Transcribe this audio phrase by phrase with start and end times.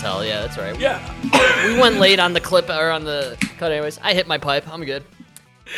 [0.00, 0.24] tell.
[0.24, 0.78] Yeah, that's right.
[0.78, 0.98] Yeah.
[1.66, 3.98] We went late on the clip or on the cut anyways.
[4.02, 4.66] I hit my pipe.
[4.66, 5.04] I'm good.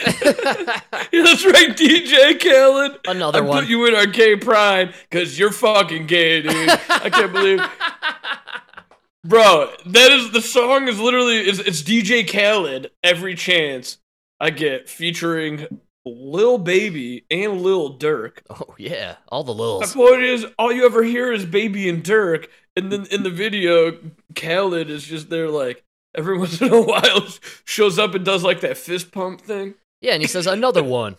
[0.05, 3.01] Yeah, that's right, DJ Khaled.
[3.07, 3.61] Another I one.
[3.61, 6.71] put you in our gay pride because you're fucking gay, dude.
[6.89, 7.61] I can't believe.
[9.25, 13.99] Bro, that is the song is literally it's, it's DJ Khaled every chance
[14.41, 18.39] I get featuring Lil Baby and Lil Durk.
[18.51, 19.93] Oh yeah, all the My lils.
[19.95, 23.99] point is, all you ever hear is Baby and Durk, and then in the video,
[24.35, 27.27] Khaled is just there like every once in a while
[27.65, 29.75] shows up and does like that fist pump thing.
[30.01, 31.17] Yeah, and he says another one.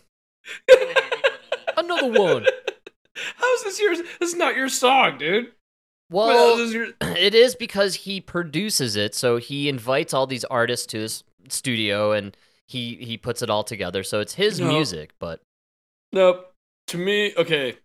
[1.77, 2.45] another one.
[3.15, 3.99] How is this yours?
[4.19, 5.51] This is not your song, dude.
[6.09, 6.87] Well, is your?
[7.01, 12.11] it is because he produces it, so he invites all these artists to his studio
[12.11, 12.35] and
[12.67, 14.03] he he puts it all together.
[14.03, 14.67] So it's his No.
[14.67, 15.41] music, but
[16.11, 16.53] Nope.
[16.87, 17.77] To me, okay.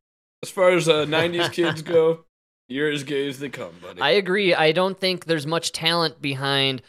[0.43, 2.25] As far as uh, '90s kids go,
[2.69, 4.01] you're as gay as they come, buddy.
[4.01, 4.55] I agree.
[4.55, 6.83] I don't think there's much talent behind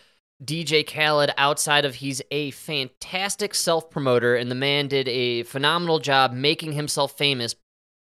[0.44, 6.00] DJ Khaled outside of he's a fantastic self promoter, and the man did a phenomenal
[6.00, 7.56] job making himself famous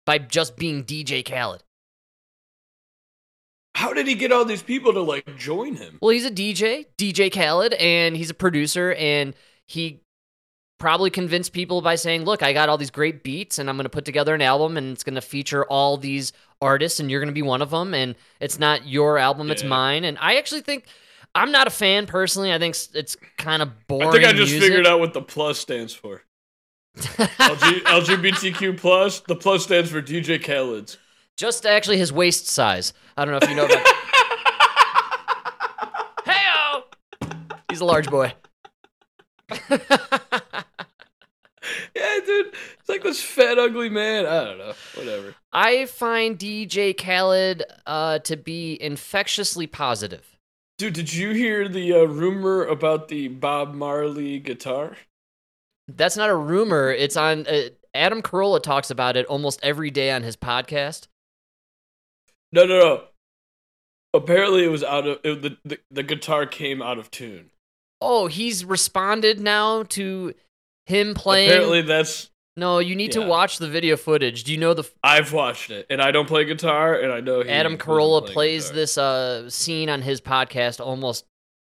[0.04, 1.62] by just being DJ Khaled.
[3.74, 5.98] How did he get all these people to like join him?
[6.00, 9.34] Well, he's a DJ, DJ Khaled, and he's a producer, and
[9.66, 10.00] he
[10.78, 13.84] probably convinced people by saying, "Look, I got all these great beats, and I'm going
[13.84, 17.21] to put together an album, and it's going to feature all these artists, and you're
[17.21, 17.95] going to be one of them.
[17.95, 20.87] And it's not your album, it's mine." And I actually think
[21.35, 22.53] I'm not a fan personally.
[22.53, 24.09] I think it's kind of boring.
[24.09, 24.62] I think I just music.
[24.69, 26.23] figured out what the plus stands for.
[26.97, 29.21] LG, LGBTQ plus.
[29.21, 30.97] The plus stands for DJ Khaled's.
[31.37, 32.95] just actually his waist size.
[33.19, 33.87] I don't know if you know about.
[36.27, 36.83] Heyo!
[37.69, 38.33] He's a large boy.
[42.26, 42.54] Dude.
[42.81, 44.26] It's like this fat, ugly man.
[44.26, 44.72] I don't know.
[44.94, 45.34] Whatever.
[45.53, 50.36] I find DJ Khaled uh, to be infectiously positive.
[50.78, 54.97] Dude, did you hear the uh, rumor about the Bob Marley guitar?
[55.88, 56.91] That's not a rumor.
[56.91, 57.47] It's on.
[57.47, 61.06] Uh, Adam Carolla talks about it almost every day on his podcast.
[62.53, 63.04] No, no, no.
[64.12, 67.50] Apparently, it was out of it, the, the the guitar came out of tune.
[68.00, 70.34] Oh, he's responded now to
[70.86, 71.50] him playing.
[71.50, 74.44] Apparently, that's no, you need to watch the video footage.
[74.44, 77.42] Do you know the I've watched it, and I don't play guitar, and I know
[77.42, 78.76] Adam Carolla plays guitar.
[78.76, 81.26] this uh, scene on his podcast almost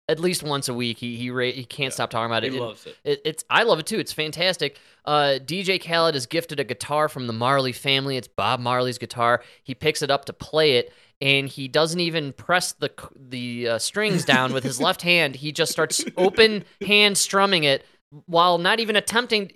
[0.09, 0.99] at least once a week.
[0.99, 2.61] He he he can't stop talking about He it.
[2.61, 2.97] Loves it.
[3.05, 3.99] It, it's I love it too.
[3.99, 4.79] It's fantastic.
[5.05, 8.17] Uh, DJ Khaled is gifted a guitar from the Marley family.
[8.17, 9.43] It's Bob Marley's guitar.
[9.65, 13.79] He picks it up to play it, and he doesn't even press the the uh,
[13.79, 15.35] strings down with his left hand.
[15.35, 19.51] He just starts open hand strumming it while not even attempting.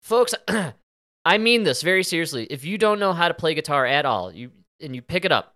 [0.00, 0.34] Folks,
[1.24, 2.46] I mean this very seriously.
[2.50, 5.32] If you don't know how to play guitar at all, you and you pick it
[5.32, 5.54] up,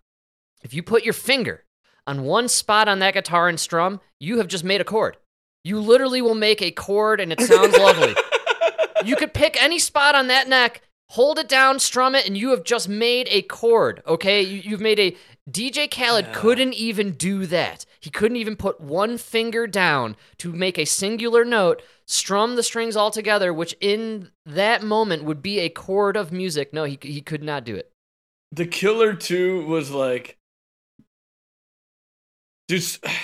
[0.63, 1.63] if you put your finger
[2.07, 5.17] on one spot on that guitar and strum, you have just made a chord.
[5.63, 8.15] You literally will make a chord and it sounds lovely.
[9.03, 12.49] You could pick any spot on that neck, hold it down, strum it, and you
[12.51, 14.41] have just made a chord, okay?
[14.41, 15.15] You, you've made a.
[15.49, 16.33] DJ Khaled Yeah.
[16.33, 17.85] couldn't even do that.
[17.99, 22.95] He couldn't even put one finger down to make a singular note, strum the strings
[22.95, 26.73] all together, which in that moment would be a chord of music.
[26.73, 27.91] No, he, he could not do it.
[28.51, 30.37] The Killer too, was like.
[32.69, 33.03] Just.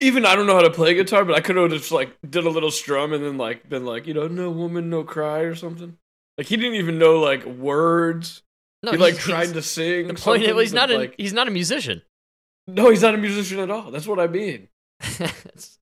[0.00, 2.44] Even I don't know how to play guitar, but I could have just like did
[2.46, 5.54] a little strum and then like been like, you know, no woman, no cry or
[5.54, 5.98] something.
[6.38, 8.42] Like he didn't even know like words.
[8.84, 10.08] No, he like trying to sing.
[10.08, 12.02] The point is, he's not but, a like, he's not a musician.
[12.66, 13.90] no, he's not a musician at all.
[13.90, 14.68] That's what I mean.
[15.00, 15.78] it's,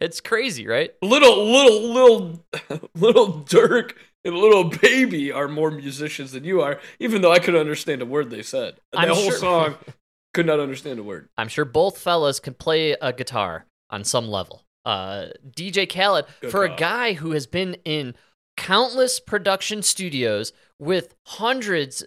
[0.00, 0.92] it's crazy, right?
[1.02, 3.92] Little, little, little, little Durk
[4.24, 6.80] and little Baby are more musicians than you are.
[6.98, 9.74] Even though I could understand a word they said, the whole sure- song
[10.34, 11.28] could not understand a word.
[11.36, 14.64] I'm sure both fellas can play a guitar on some level.
[14.84, 18.14] Uh, DJ Khaled, Good for a guy who has been in
[18.56, 22.04] countless production studios with hundreds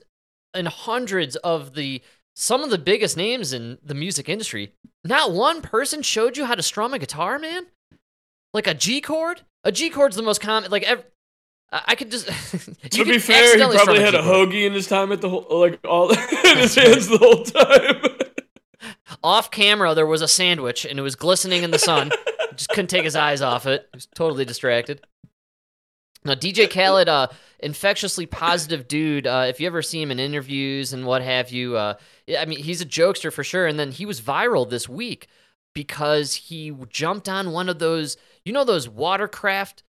[0.55, 2.01] and hundreds of the
[2.35, 4.73] some of the biggest names in the music industry,
[5.03, 7.67] not one person showed you how to strum a guitar, man.
[8.53, 9.41] Like a G chord.
[9.63, 10.69] A G chord's the most common.
[10.71, 10.85] Like
[11.71, 12.27] I could just.
[12.91, 15.79] To be fair, he probably had a hoagie in his time at the whole, like
[15.85, 18.19] all in his hands the whole time.
[19.23, 22.11] Off camera, there was a sandwich and it was glistening in the sun.
[22.55, 23.87] Just couldn't take his eyes off it.
[23.91, 25.01] He was totally distracted.
[26.25, 27.27] Now, DJ Khaled, uh,
[27.59, 29.27] infectiously positive dude.
[29.27, 31.93] Uh, if you ever see him in interviews and what have you, uh,
[32.37, 33.67] I mean, he's a jokester for sure.
[33.67, 35.27] And then he was viral this week
[35.73, 39.83] because he jumped on one of those, you know, those watercraft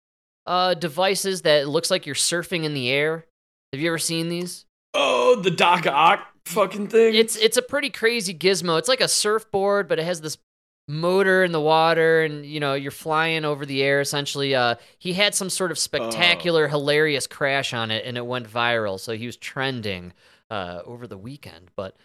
[0.47, 3.27] uh, devices that looks like you're surfing in the air.
[3.73, 4.67] Have you ever seen these?
[4.95, 6.27] oh, the Doc Ock.
[6.47, 7.15] fucking thing?
[7.15, 8.79] It's it's a pretty crazy gizmo.
[8.79, 10.39] It's like a surfboard, but it has this
[10.87, 14.01] motor in the water, and you know you're flying over the air.
[14.01, 18.49] Essentially, uh, he had some sort of spectacular, hilarious crash on it, and it went
[18.49, 18.99] viral.
[18.99, 20.13] So he was trending
[20.51, 21.71] uh, over the weekend.
[21.77, 21.97] But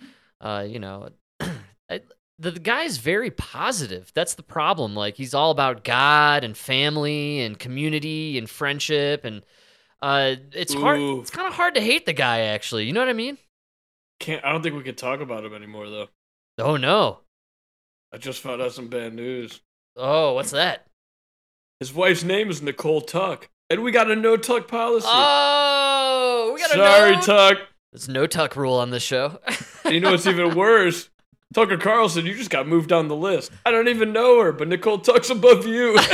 [0.41, 1.09] uh, you know,
[1.39, 2.01] I,
[2.37, 4.11] the, the guy's very positive.
[4.13, 4.95] That's the problem.
[4.95, 9.43] Like he's all about God and family and community and friendship, and
[10.01, 10.99] uh, it's hard.
[10.99, 12.41] It's kind of hard to hate the guy.
[12.41, 13.37] Actually, you know what I mean?
[14.19, 14.43] Can't.
[14.43, 16.07] I don't think we can talk about him anymore though.
[16.57, 17.19] Oh no.
[18.11, 19.61] I just found out some bad news.
[19.95, 20.85] Oh, what's that?
[21.79, 25.07] His wife's name is Nicole Tuck, and we got a no tuck policy.
[25.09, 27.15] Oh, we got a no Sorry.
[27.21, 27.67] Tuck.
[27.91, 29.39] There's no tuck rule on this show.
[29.89, 31.09] You know what's even worse?
[31.51, 33.51] Tucker Carlson, you just got moved down the list.
[33.65, 35.97] I don't even know her, but Nicole Tuck's above you.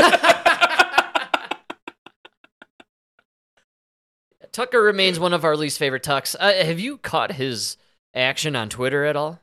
[4.54, 6.38] Tucker remains one of our least favorite tucks.
[6.40, 7.76] Uh, have you caught his
[8.14, 9.42] action on Twitter at all?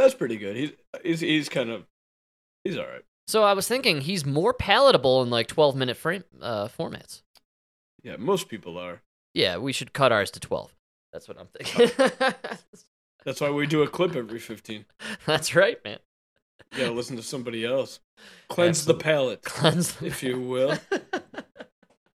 [0.00, 0.56] That's pretty good.
[0.56, 0.70] He's
[1.04, 1.84] he's he's kind of
[2.64, 3.02] he's all right.
[3.28, 7.20] So I was thinking he's more palatable in like 12 minute frame uh, formats.
[8.02, 9.02] Yeah, most people are.
[9.34, 10.74] Yeah, we should cut ours to 12.
[11.12, 11.90] That's what I'm thinking.
[13.26, 14.86] That's why we do a clip every 15.
[15.26, 15.98] That's right, man.
[16.72, 18.00] You gotta listen to somebody else.
[18.48, 20.78] Cleanse the palate, Cleanse the- if you will.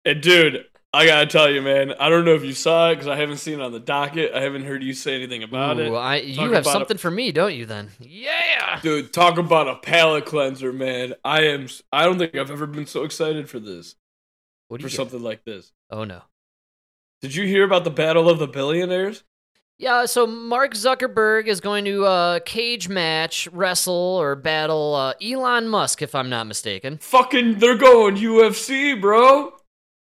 [0.04, 3.06] And dude, I gotta tell you, man, I don't know if you saw it because
[3.06, 4.32] I haven't seen it on the docket.
[4.34, 5.98] I haven't heard you say anything about Ooh, it.
[5.98, 7.64] I, you have something for me, don't you?
[7.64, 8.80] Then, yeah.
[8.82, 11.14] Dude, talk about a palate cleanser, man.
[11.24, 11.68] I am.
[11.92, 13.94] I don't think I've ever been so excited for this.
[14.66, 14.96] What do For get?
[14.96, 15.72] something like this.
[15.90, 16.22] Oh no.
[17.22, 19.22] Did you hear about the battle of the billionaires?
[19.78, 25.68] Yeah, so Mark Zuckerberg is going to uh, cage match, wrestle, or battle uh, Elon
[25.68, 26.98] Musk, if I'm not mistaken.
[26.98, 29.54] Fucking, they're going UFC, bro.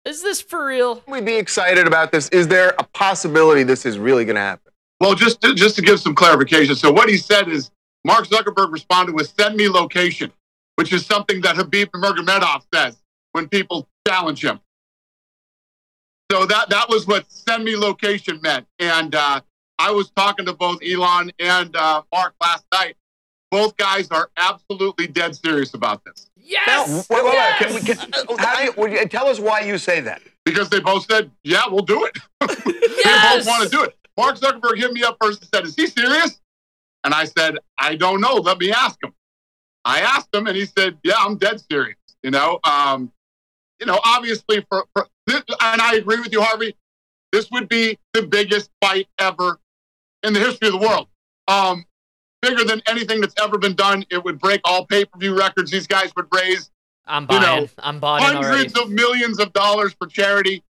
[0.05, 1.03] Is this for real?
[1.07, 2.29] we be excited about this?
[2.31, 4.73] Is there a possibility this is really going to happen?
[5.01, 6.75] Well, just to, just to give some clarification.
[6.75, 7.71] So what he said is
[8.05, 10.33] Mark Zuckerberg responded with "send me location,"
[10.77, 12.97] which is something that Habib Nurmagomedov says
[13.33, 14.61] when people challenge him.
[16.33, 18.67] So that that was what "send me location" meant.
[18.81, 19.41] And uh,
[19.79, 22.97] I was talking to both Elon and uh, Mark last night.
[23.53, 27.09] Both guys are absolutely dead serious about this Yes!
[27.09, 27.59] Wait, wait, wait, yes!
[27.59, 30.23] can we- can- how do you- would you- tell us why you say that.
[30.45, 33.97] because they both said, "Yeah, we'll do it." they both want to do it.
[34.17, 36.41] Mark Zuckerberg hit me up first and said, "Is he serious?"
[37.05, 38.35] And I said, "I don't know.
[38.35, 39.13] Let me ask him."
[39.85, 43.13] I asked him, and he said, "Yeah, I'm dead serious." You know, um,
[43.81, 46.77] you know, obviously, for, for this, and I agree with you, Harvey.
[47.33, 49.59] This would be the biggest fight ever
[50.23, 51.09] in the history of the world.
[51.49, 51.85] Um,
[52.43, 54.05] bigger than anything that's ever been done.
[54.11, 55.71] It would break all pay-per-view records.
[55.71, 56.71] These guys would raise
[57.07, 58.47] I'm you know, I'm bought in already.
[58.47, 60.63] hundreds of millions of dollars for charity.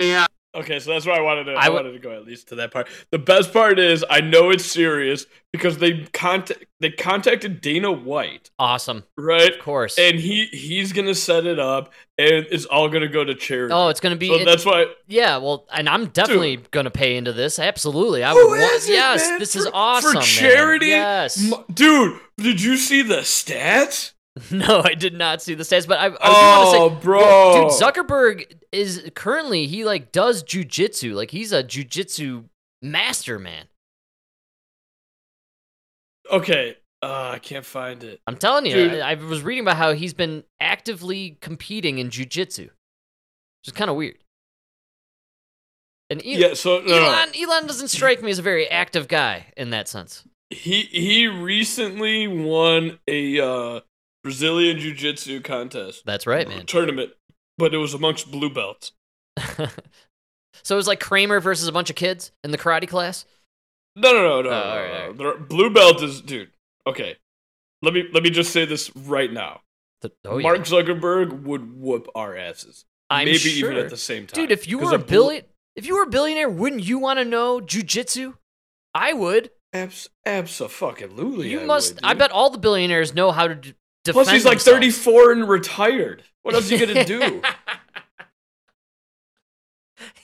[0.00, 1.52] And Okay, so that's why I wanted to.
[1.52, 2.88] I wanted to go at least to that part.
[3.10, 8.50] The best part is I know it's serious because they contact they contacted Dana White,
[8.58, 9.04] Awesome.
[9.16, 9.52] right?
[9.52, 9.98] Of course.
[9.98, 13.74] And he he's gonna set it up, and it's all gonna go to charity.
[13.74, 14.28] oh, it's going to be.
[14.28, 14.86] so it- that's why.
[15.06, 17.58] yeah, well, and I'm definitely going to pay into this.
[17.58, 18.24] Absolutely.
[18.24, 19.38] I would isn't, Yes, man?
[19.38, 20.12] this For- is awesome.
[20.12, 20.24] for man.
[20.24, 20.86] charity.
[20.86, 21.52] Yes.
[21.72, 22.18] Dude.
[22.38, 24.12] Did you see the stats?
[24.50, 27.18] No, I did not see the stats, but I, I Oh, want to say, bro.
[27.20, 32.44] well, dude, Zuckerberg is currently he like does jujitsu, like he's a jujitsu
[32.82, 33.66] master, man.
[36.30, 38.20] Okay, uh, I can't find it.
[38.26, 39.00] I'm telling you, Dude.
[39.00, 42.70] I, I was reading about how he's been actively competing in jujitsu, which
[43.66, 44.16] is kind of weird.
[46.10, 47.06] And E- Yeah, so no, no.
[47.06, 50.24] Elon, Elon doesn't strike me as a very active guy in that sense.
[50.50, 53.80] he he recently won a uh,
[54.28, 56.66] Brazilian jiu-jitsu contest That's right, man.
[56.66, 57.12] tournament,
[57.56, 58.92] but it was amongst blue belts.
[59.56, 63.24] so it was like Kramer versus a bunch of kids in the karate class.
[63.96, 64.48] No, no, no, no.
[64.48, 65.24] Oh, no, all right, no.
[65.24, 65.48] all right.
[65.48, 66.50] Blue belt is dude.
[66.86, 67.16] Okay,
[67.82, 69.62] let me let me just say this right now.
[70.02, 70.64] The- oh, Mark yeah.
[70.64, 72.84] Zuckerberg would whoop our asses.
[73.10, 73.70] I'm Maybe sure.
[73.72, 74.42] even at the same time.
[74.42, 75.44] Dude, if you were a blue- billion,
[75.74, 78.34] if you were a billionaire, wouldn't you want to know jujitsu?
[78.94, 79.50] I would.
[79.72, 81.94] abs abs, absolutely, you I must.
[81.94, 83.74] would, I bet all the billionaires know how to.
[84.12, 84.98] Plus, he's like themselves.
[84.98, 86.22] 34 and retired.
[86.42, 87.42] What else are you gonna do?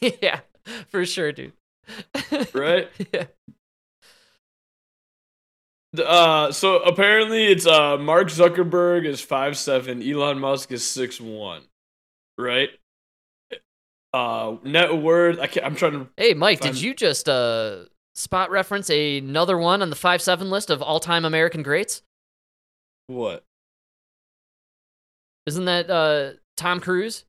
[0.22, 0.40] yeah,
[0.88, 1.52] for sure, dude.
[2.52, 2.88] right?
[3.12, 3.24] Yeah.
[6.02, 11.62] Uh, so apparently it's uh Mark Zuckerberg is five seven, Elon Musk is six one,
[12.36, 12.70] right?
[14.12, 15.38] Uh, net worth.
[15.38, 16.08] I can't, I'm trying to.
[16.16, 16.72] Hey, Mike, Fine.
[16.72, 20.98] did you just uh spot reference another one on the five seven list of all
[20.98, 22.02] time American greats?
[23.06, 23.44] What?
[25.46, 27.24] Isn't that uh Tom Cruise?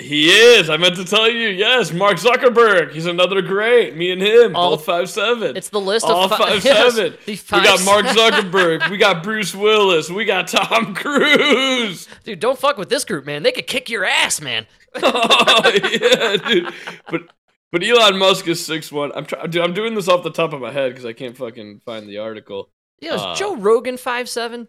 [0.00, 0.70] He is.
[0.70, 1.48] I meant to tell you.
[1.50, 2.90] Yes, Mark Zuckerberg.
[2.92, 3.96] He's another great.
[3.96, 5.56] Me and him, All- both five seven.
[5.56, 7.16] It's the list all of fi- five yes, seven.
[7.24, 8.90] the We got Mark Zuckerberg.
[8.90, 10.10] we got Bruce Willis.
[10.10, 12.08] We got Tom Cruise.
[12.24, 13.44] Dude, don't fuck with this group, man.
[13.44, 14.66] They could kick your ass, man.
[14.96, 15.62] oh
[15.92, 16.74] yeah, dude.
[17.08, 17.22] But
[17.70, 19.12] but Elon Musk is six one.
[19.14, 19.48] I'm trying.
[19.48, 22.08] Dude, I'm doing this off the top of my head because I can't fucking find
[22.08, 22.68] the article.
[23.00, 24.66] Yeah, is Uh, Joe Rogan five seven?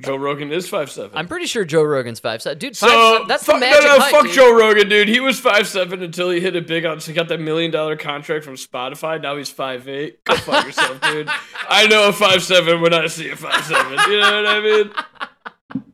[0.00, 1.10] Joe Rogan is five seven.
[1.16, 2.58] I'm pretty sure Joe Rogan's five seven.
[2.58, 4.32] Dude, So that's the magic no, no, height, fuck dude.
[4.34, 5.08] Joe Rogan, dude.
[5.08, 7.00] He was five seven until he hit it big on.
[7.00, 9.20] So he got that million dollar contract from Spotify.
[9.20, 10.22] Now he's five eight.
[10.24, 11.28] Go fuck yourself, dude.
[11.68, 13.98] I know a five seven when I see a five seven.
[14.10, 15.84] You know what I mean?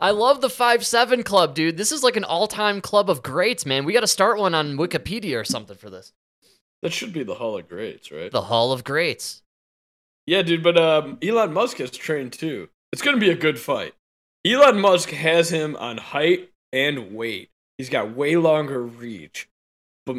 [0.00, 1.76] I love the five seven club, dude.
[1.76, 3.84] This is like an all time club of greats, man.
[3.84, 6.12] We got to start one on Wikipedia or something for this.
[6.82, 8.30] That should be the Hall of Greats, right?
[8.30, 9.42] The Hall of Greats.
[10.26, 10.62] Yeah, dude.
[10.62, 12.68] But um, Elon Musk has trained too.
[12.92, 13.94] It's gonna be a good fight.
[14.46, 17.50] Elon Musk has him on height and weight.
[17.78, 19.48] He's got way longer reach.
[20.06, 20.16] But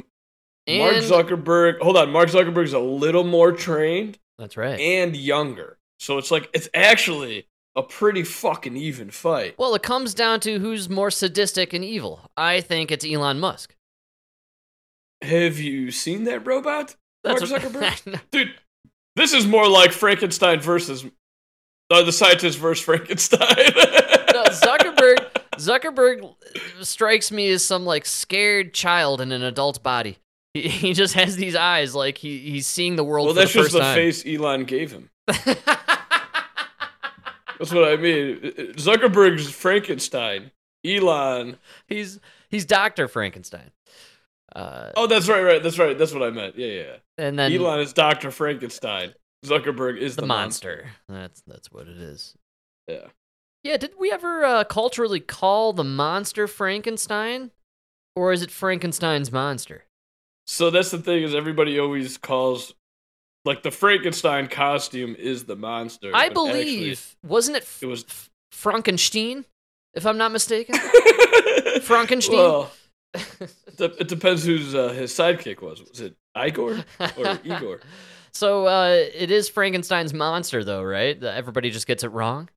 [0.67, 4.17] Mark Zuckerberg, hold on, Mark Zuckerberg's a little more trained.
[4.37, 4.79] that's right.
[4.79, 5.77] and younger.
[5.99, 9.55] So it's like it's actually a pretty fucking even fight.
[9.57, 12.29] well, it comes down to who's more sadistic and evil.
[12.35, 13.75] I think it's Elon Musk.
[15.23, 16.95] Have you seen that robot?
[17.25, 18.21] Mark That's Zuckerberg?
[18.31, 18.53] Dude,
[19.17, 21.05] this is more like Frankenstein versus
[21.89, 23.39] uh, the scientist versus Frankenstein.
[24.33, 25.27] no, Zuckerberg.
[25.55, 26.36] Zuckerberg
[26.86, 30.17] strikes me as some like scared child in an adult body.
[30.53, 33.59] He, he just has these eyes like he, he's seeing the world well, that's the
[33.59, 33.93] just the time.
[33.93, 35.12] face Elon gave him.
[37.59, 38.39] That's what I mean.
[38.74, 40.51] Zuckerberg's Frankenstein.
[40.86, 41.57] Elon.
[41.86, 42.19] he's
[42.50, 43.71] he's Doctor Frankenstein.
[44.57, 45.61] Uh, Oh, that's right, right.
[45.61, 45.97] That's right.
[45.97, 46.57] That's what I meant.
[46.57, 46.95] Yeah, yeah.
[47.17, 48.31] and then Elon is Dr.
[48.31, 49.13] Frankenstein.
[49.45, 50.89] Zuckerberg is the, the, monster.
[51.07, 52.35] That's that's what it is.
[52.87, 53.07] Yeah.
[53.63, 57.51] Yeah, did we ever uh, culturally call the monster Frankenstein,
[58.15, 59.83] or is it Frankenstein's monster?
[60.47, 62.73] So that's the thing is everybody always calls
[63.45, 66.11] like the Frankenstein costume is the monster.
[66.13, 68.05] I but actually- believe wasn't it, it was
[68.51, 69.45] Frankenstein,
[69.93, 70.75] if I'm not mistaken?
[71.81, 72.37] Frankenstein?
[72.37, 72.71] Well,
[73.13, 75.81] it de- it depends whose uh, his sidekick was.
[75.87, 76.83] Was it Igor
[77.17, 77.79] or Igor?
[78.33, 81.21] So uh, it is Frankenstein's monster, though, right?
[81.23, 82.49] Everybody just gets it wrong.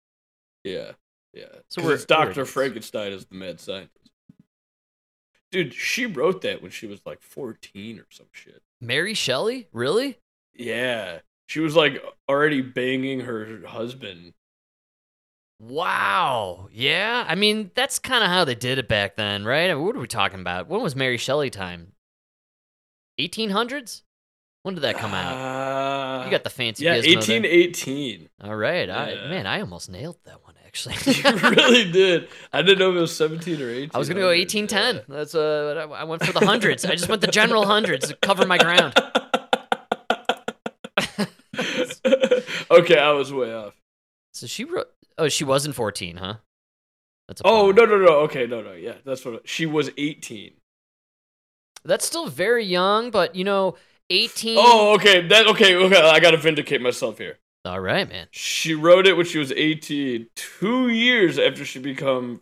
[0.64, 0.92] Yeah,
[1.32, 1.44] yeah.
[1.68, 3.96] So we're- it's Doctor Frankenstein is the mad scientist.
[5.52, 8.62] Dude, she wrote that when she was like fourteen or some shit.
[8.80, 10.18] Mary Shelley, really?
[10.54, 14.34] Yeah, she was like already banging her husband.
[15.60, 16.68] Wow.
[16.72, 17.24] Yeah.
[17.28, 19.70] I mean, that's kind of how they did it back then, right?
[19.70, 20.68] I mean, what are we talking about?
[20.68, 21.92] When was Mary Shelley time?
[23.20, 24.02] 1800s?
[24.62, 25.32] When did that come out?
[25.32, 28.28] Uh, You got the fancy yeah, eighteen eighteen.
[28.44, 28.90] All right.
[28.90, 30.96] I, man, I almost nailed that one, actually.
[31.06, 32.28] you really did.
[32.52, 33.90] I didn't know if it was 17 or 18.
[33.94, 35.04] I was going to go 1810.
[35.08, 36.84] That's uh, I went for the hundreds.
[36.84, 38.94] I just went the general hundreds to cover my ground.
[42.70, 43.72] okay, I was way off.
[44.32, 44.88] So she wrote.
[45.20, 46.36] Oh, she wasn't 14, huh?
[47.28, 48.08] That's Oh, no, no, no.
[48.20, 48.72] Okay, no, no.
[48.72, 49.46] Yeah, that's what.
[49.46, 50.52] She was 18.
[51.84, 53.76] That's still very young, but you know,
[54.08, 54.56] 18.
[54.58, 55.28] Oh, okay.
[55.28, 56.00] That okay, okay.
[56.00, 57.38] I got to vindicate myself here.
[57.66, 58.28] All right, man.
[58.30, 62.40] She wrote it when she was 18, 2 years after she become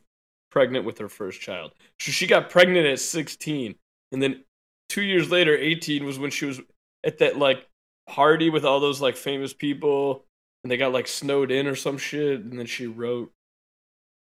[0.53, 1.73] pregnant with her first child.
[2.01, 3.75] So she got pregnant at 16,
[4.13, 4.45] and then
[4.91, 6.61] 2 years later, 18 was when she was
[7.03, 7.67] at that like
[8.09, 10.25] party with all those like famous people
[10.65, 13.33] and they got like snowed in or some shit and then she wrote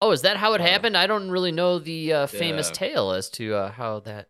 [0.03, 0.97] Oh, is that how it Uh, happened?
[0.97, 2.73] I don't really know the uh, famous yeah.
[2.73, 4.29] tale as to uh, how that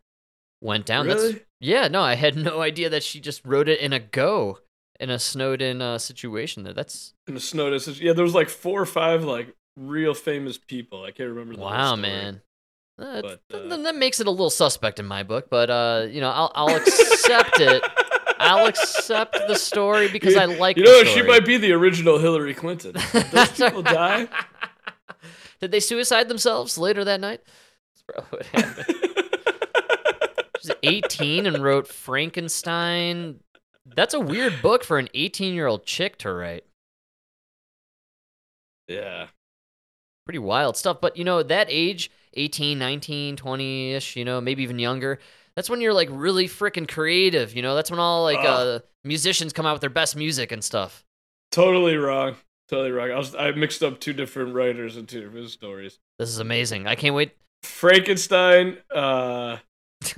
[0.60, 1.06] went down.
[1.06, 1.32] Really?
[1.32, 1.88] That's yeah.
[1.88, 4.58] No, I had no idea that she just wrote it in a go
[5.00, 6.62] in a snowed-in uh, situation.
[6.62, 7.76] There, that's in the snow.
[7.78, 11.04] Says, yeah, there was like four or five like real famous people.
[11.04, 11.56] I can't remember.
[11.56, 12.42] The wow, man.
[12.98, 16.20] Uh, But, uh, that makes it a little suspect in my book, but uh, you
[16.20, 17.82] know, I'll I'll accept it.
[18.42, 20.76] I'll accept the story because I like.
[20.76, 22.92] You know, she might be the original Hillary Clinton.
[23.12, 24.28] Did Those people die.
[25.60, 27.40] Did they suicide themselves later that night?
[27.94, 28.96] That's probably what happened.
[30.60, 33.40] She's 18 and wrote Frankenstein.
[33.86, 36.64] That's a weird book for an 18 year old chick to write.
[38.88, 39.26] yeah.
[40.24, 41.00] Pretty wild stuff.
[41.00, 45.18] But, you know, that age, 18, 19, 20 ish, you know, maybe even younger,
[45.56, 47.54] that's when you're like really freaking creative.
[47.54, 50.62] You know, that's when all like uh, musicians come out with their best music and
[50.62, 51.04] stuff.
[51.50, 52.36] Totally wrong.
[52.68, 53.10] Totally wrong.
[53.10, 55.98] I was I mixed up two different writers and two different stories.
[56.18, 56.86] This is amazing.
[56.86, 57.32] I can't wait.
[57.62, 59.58] Frankenstein, uh,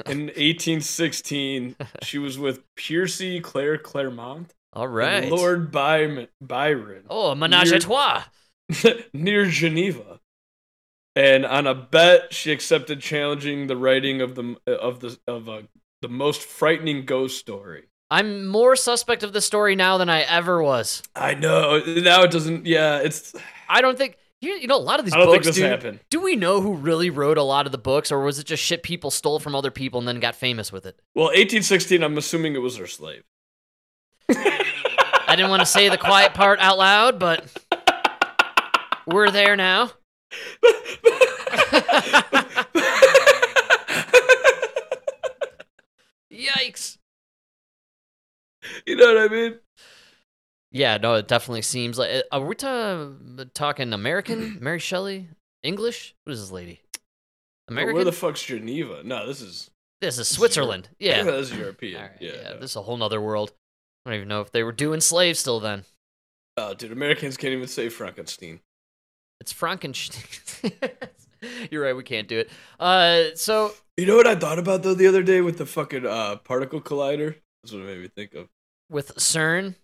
[0.06, 5.30] in 1816, she was with Percy Claire Clairmont, All right.
[5.30, 8.24] Lord Byron, Byron, Oh, a menage a trois.
[9.12, 10.20] near Geneva.
[11.16, 15.64] And on a bet, she accepted challenging the writing of the of the of a,
[16.02, 17.84] the most frightening ghost story.
[18.10, 21.02] I'm more suspect of the story now than I ever was.
[21.16, 22.66] I know now it doesn't.
[22.66, 23.34] Yeah, it's.
[23.68, 25.46] I don't think you, know a lot of these I don't think books.
[25.46, 26.00] this dude, happened.
[26.10, 28.62] Do we know who really wrote a lot of the books, or was it just
[28.62, 31.00] shit people stole from other people and then got famous with it?
[31.14, 32.02] Well, 1816.
[32.02, 33.22] I'm assuming it was her slave.
[34.28, 37.44] I didn't want to say the quiet part out loud, but
[39.06, 39.90] we're there now.
[46.32, 46.98] Yikes.
[48.86, 49.58] you know what I mean?
[50.72, 52.10] Yeah, no, it definitely seems like.
[52.10, 53.10] uh, Are we ta-
[53.54, 54.58] talking American?
[54.60, 55.28] Mary Shelley?
[55.62, 56.14] English?
[56.24, 56.80] What is this lady?
[57.68, 57.94] American?
[57.94, 59.02] Where the fuck's Geneva?
[59.04, 60.88] No, this is this is Switzerland.
[60.98, 61.22] Yeah.
[61.24, 62.00] this is European.
[62.02, 62.60] Right, yeah, yeah, no.
[62.60, 63.52] this is a whole nother world.
[64.04, 65.84] I don't even know if they were doing slaves still then.
[66.56, 68.60] Oh, dude, Americans can't even say Frankenstein.
[69.40, 70.22] It's Frankenstein.
[71.70, 72.50] You're right, we can't do it.
[72.80, 76.06] Uh, so You know what I thought about though the other day with the fucking
[76.06, 77.36] uh, particle collider?
[77.62, 78.48] That's what it made me think of.
[78.90, 79.74] with CERN,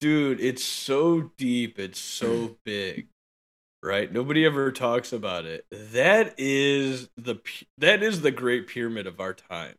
[0.00, 3.08] Dude, it's so deep, it's so big.
[3.82, 4.12] Right?
[4.12, 5.64] Nobody ever talks about it.
[5.70, 7.36] That is the
[7.78, 9.76] that is the great pyramid of our time.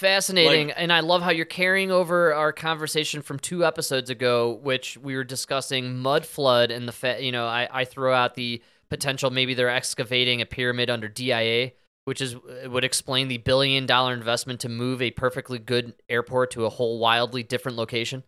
[0.00, 4.96] Fascinating, and I love how you're carrying over our conversation from two episodes ago, which
[4.96, 8.62] we were discussing mud flood and the fa- you know I I throw out the
[8.88, 11.72] potential maybe they're excavating a pyramid under DIA,
[12.04, 16.50] which is uh, would explain the billion dollar investment to move a perfectly good airport
[16.52, 18.24] to a whole wildly different location.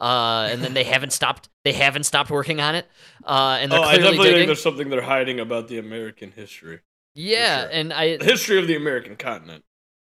[0.00, 1.48] Uh, and then they haven't stopped.
[1.64, 2.86] They haven't stopped working on it.
[3.24, 6.80] Uh, and they're Oh, I definitely think there's something they're hiding about the American history.
[7.14, 7.70] Yeah, sure.
[7.72, 9.64] and I history of the American continent.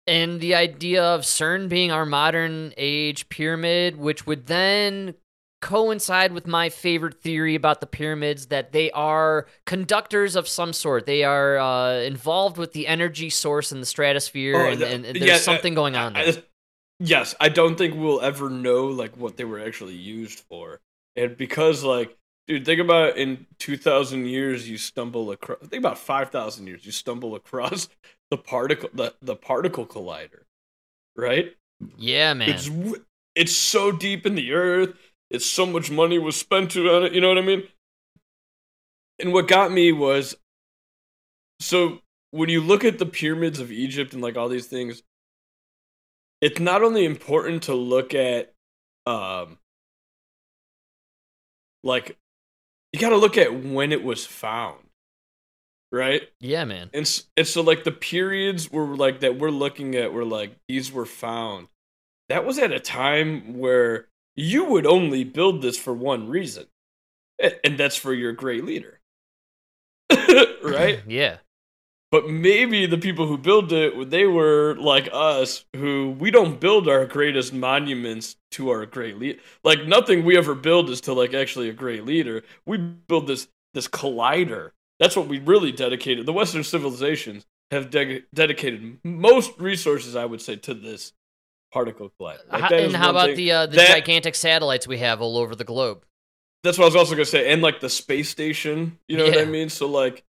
[0.07, 5.15] And the idea of CERN being our modern age pyramid, which would then
[5.61, 11.07] coincide with my favorite theory about the pyramids that they are conductors of some sort.
[11.07, 15.17] They are uh, involved with the energy source in the stratosphere, Oh, and, and, and
[15.21, 16.29] there's uh, something going on there.
[16.33, 16.43] I-
[16.99, 20.81] yes, I don't think we'll ever know like what they were actually used for,
[21.15, 22.17] and because like,
[22.49, 25.59] dude, think about in two thousand years you stumble across.
[25.61, 27.89] Think about five thousand years you stumble across
[28.33, 30.45] the particle the the particle collider,
[31.15, 31.55] right?
[31.99, 32.49] yeah, man.
[32.49, 32.71] It's
[33.35, 34.95] it's so deep in the earth.
[35.29, 37.13] It's so much money was spent to on it.
[37.13, 37.65] You know what I mean?
[39.19, 40.35] And what got me was,
[41.61, 41.99] so
[42.31, 45.03] when you look at the pyramids of Egypt and like all these things,
[46.41, 48.55] it's not only important to look at,
[49.05, 49.59] um,
[51.83, 52.17] like,
[52.95, 54.79] you got to look at when it was found,
[55.93, 56.23] right?
[56.41, 56.91] yeah, man.
[56.93, 60.91] And, and so like the periods were like that we're looking at were like these
[60.91, 61.69] were found.
[62.29, 66.67] That was at a time where you would only build this for one reason.
[67.65, 69.01] And that's for your great leader.
[70.63, 71.03] right?
[71.07, 71.39] Yeah.
[72.11, 76.87] But maybe the people who built it, they were like us, who we don't build
[76.87, 79.41] our greatest monuments to our great leader.
[79.65, 82.43] Like nothing we ever build is to like actually a great leader.
[82.67, 84.73] We build this this collider.
[85.03, 86.27] That's what we really dedicated.
[86.27, 91.13] The Western civilizations have de- dedicated most resources, I would say, to this
[91.73, 92.39] particle collider.
[92.49, 95.39] Like, Ho- and how about thing- the uh, the that- gigantic satellites we have all
[95.39, 96.05] over the globe?
[96.63, 99.01] That's what I was also gonna say, and like the space station.
[99.09, 99.71] You know what I mean?
[99.71, 100.23] So like,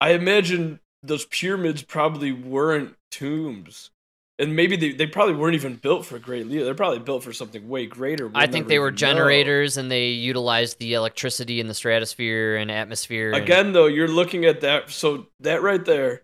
[0.00, 3.90] I imagine those pyramids probably weren't tombs,
[4.38, 6.64] and maybe they, they probably weren't even built for great Leo.
[6.64, 8.30] They're probably built for something way greater.
[8.34, 8.98] I think they were even know.
[8.98, 13.32] generators, and they utilized the electricity in the stratosphere and atmosphere.
[13.32, 14.90] and- Again, though, you're looking at that.
[14.90, 16.22] So that right there,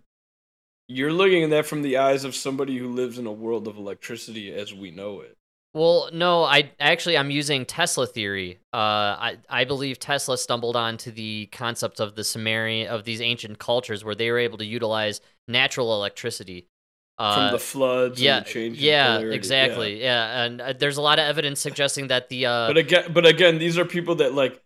[0.89, 3.77] you're looking at that from the eyes of somebody who lives in a world of
[3.77, 5.37] electricity as we know it.
[5.73, 8.61] Well, no, I actually I'm using Tesla theory.
[8.73, 13.59] Uh, I I believe Tesla stumbled onto the concept of the Sumerian of these ancient
[13.59, 16.69] cultures where they were able to utilize natural electricity.
[17.17, 20.43] Uh, From the floods, yeah, and the yeah, exactly, yeah.
[20.43, 23.59] and uh, there's a lot of evidence suggesting that the uh, But again, but again,
[23.59, 24.61] these are people that like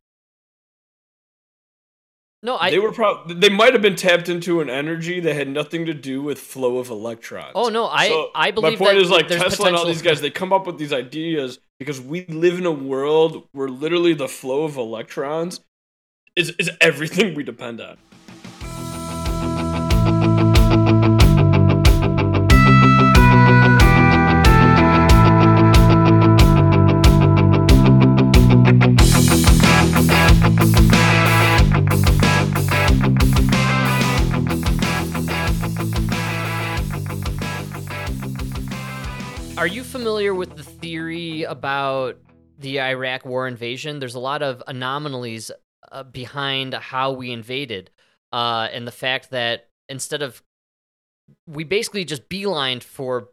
[2.43, 5.49] no, I they were probably they might have been tapped into an energy that had
[5.49, 7.53] nothing to do with flow of electrons.
[7.55, 10.03] oh no, I So, I believe my point that is like Tesla and all these
[10.03, 14.15] guys, they come up with these ideas because we live in a world where literally
[14.15, 15.61] the flow of electrons
[16.37, 17.99] is is everything we depend on.
[39.59, 42.17] Are you familiar with the theory about
[42.61, 43.99] the Iraq war invasion?
[43.99, 45.51] There's a lot of anomalies
[45.91, 47.91] uh, behind how we invaded,
[48.33, 50.45] uh, and the fact that instead of
[51.49, 53.31] we basically just beelined for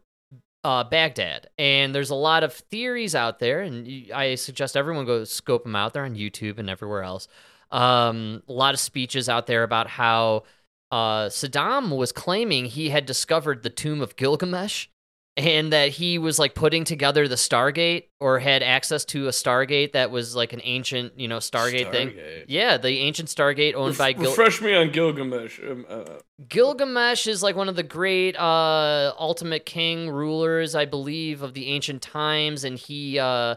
[0.64, 5.22] uh, Baghdad, and there's a lot of theories out there, and I suggest everyone go
[5.22, 7.28] scope them out there on YouTube and everywhere else.
[7.70, 10.42] Um, a lot of speeches out there about how
[10.90, 14.88] uh, Saddam was claiming he had discovered the tomb of Gilgamesh
[15.38, 19.92] and that he was like putting together the Stargate or had access to a Stargate
[19.92, 22.14] that was like an ancient, you know, Stargate, thing.
[22.48, 25.60] Yeah, the ancient Stargate owned by Ref- Gil- refresh me on Gilgamesh.
[25.60, 26.04] Um, uh,
[26.48, 31.68] Gilgamesh is like one of the great uh ultimate king rulers, I believe, of the
[31.68, 33.56] ancient times, and he uh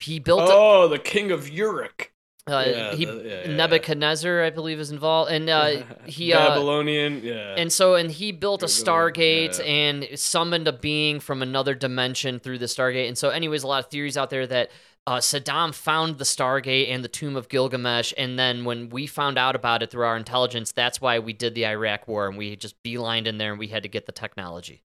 [0.00, 2.10] he built a- oh, the king of Uruk.
[2.48, 3.56] Uh, yeah, he the- yeah.
[3.56, 7.22] Nebuchadnezzar, I believe, is involved, and uh, he uh, Babylonian.
[7.22, 7.54] Yeah.
[7.56, 12.58] and so and he built a Stargate and summoned a being from another dimension through
[12.58, 13.08] the Stargate.
[13.08, 14.70] And so, anyways, a lot of theories out there that
[15.06, 19.38] uh, Saddam found the Stargate and the Tomb of Gilgamesh, and then when we found
[19.38, 22.56] out about it through our intelligence, that's why we did the Iraq War, and we
[22.56, 24.82] just beelined in there, and we had to get the technology.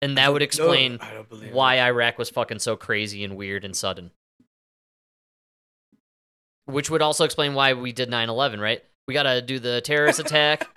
[0.00, 1.80] And that would explain No, I don't believe why.
[1.80, 4.12] Iraq was fucking so crazy and weird and sudden.
[6.68, 8.82] Which would also explain why we did 9 11, right?
[9.06, 10.68] We got to do the terrorist attack.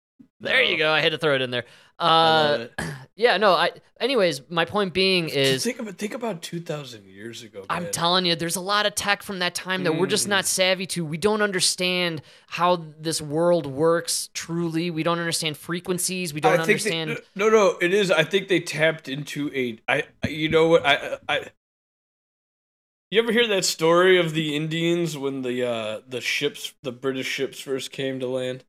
[0.40, 0.92] there you go.
[0.92, 1.64] I had to throw it in there.
[1.98, 2.66] Uh,
[3.16, 7.42] yeah, no, I, anyways, my point being is think about think about two thousand years
[7.42, 7.64] ago.
[7.70, 7.92] I'm man.
[7.92, 10.48] telling you, there's a lot of tech from that time that we're just not Mm.
[10.48, 11.04] savvy to.
[11.04, 14.90] We don't understand how this world works truly.
[14.90, 16.32] We don't understand frequencies.
[16.34, 17.26] We don't I think they- understand.
[17.36, 18.10] no, no, it is.
[18.10, 19.78] I think they tapped into a.
[19.88, 20.84] I- You know what?
[20.86, 21.18] I.
[21.28, 21.46] I.
[23.12, 27.26] You ever hear that story of the Indians when the uh the ships, the British
[27.26, 28.64] ships first came to land,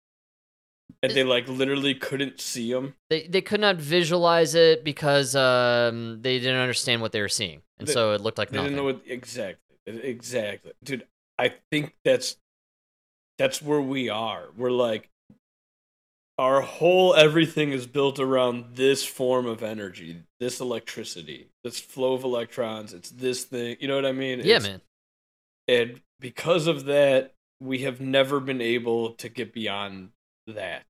[1.01, 2.95] and they like literally couldn't see them.
[3.09, 7.61] they they could not visualize it because um they didn't understand what they were seeing,
[7.79, 8.71] and They- so it looked like They nothing.
[8.71, 9.59] didn't know what exactly.
[9.87, 11.07] Exactly, dude.
[11.39, 12.35] I think that's
[13.37, 14.49] that's where we are.
[14.57, 15.09] We're like
[16.37, 22.23] our whole everything is built around this form of energy, this electricity, this flow of
[22.23, 22.93] electrons.
[22.93, 23.77] It's this thing.
[23.79, 24.39] You know what I mean?
[24.39, 24.81] yeah, It's- man.
[25.67, 30.09] And because of that, we have never been able to get beyond
[30.47, 30.83] that.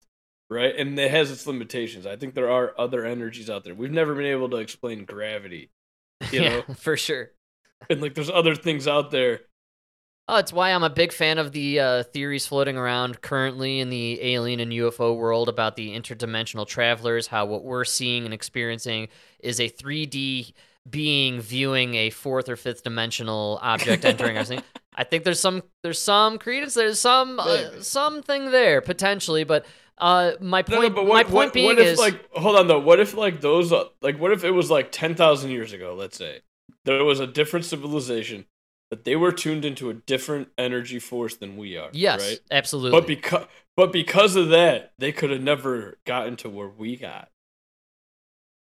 [0.50, 0.76] Right?
[0.76, 2.06] And it has its limitations.
[2.06, 3.74] I think there are other energies out there.
[3.74, 5.72] We've never been able to explain gravity.
[6.32, 6.74] You yeah, know?
[6.76, 7.32] for sure.
[7.90, 9.42] And like there's other things out there
[10.28, 13.90] Oh, it's why I'm a big fan of the uh, theories floating around currently in
[13.90, 17.28] the alien and UFO world about the interdimensional travelers.
[17.28, 19.10] How what we're seeing and experiencing
[19.40, 20.54] is a 3D
[20.90, 24.62] being viewing a fourth or fifth dimensional object entering our scene.
[24.96, 29.66] I think there's some there's some credence, there's some uh, something there potentially, but
[29.98, 32.30] uh, my No, no, point but my what, point what, being what if is like
[32.32, 32.80] hold on though?
[32.80, 35.96] What if like those uh, like what if it was like ten thousand years ago?
[35.98, 36.42] Let's say
[36.86, 38.46] there was a different civilization,
[38.90, 41.90] but they were tuned into a different energy force than we are.
[41.94, 42.40] yes, right?
[42.52, 43.00] absolutely.
[43.00, 47.30] But because but because of that, they could have never gotten to where we got.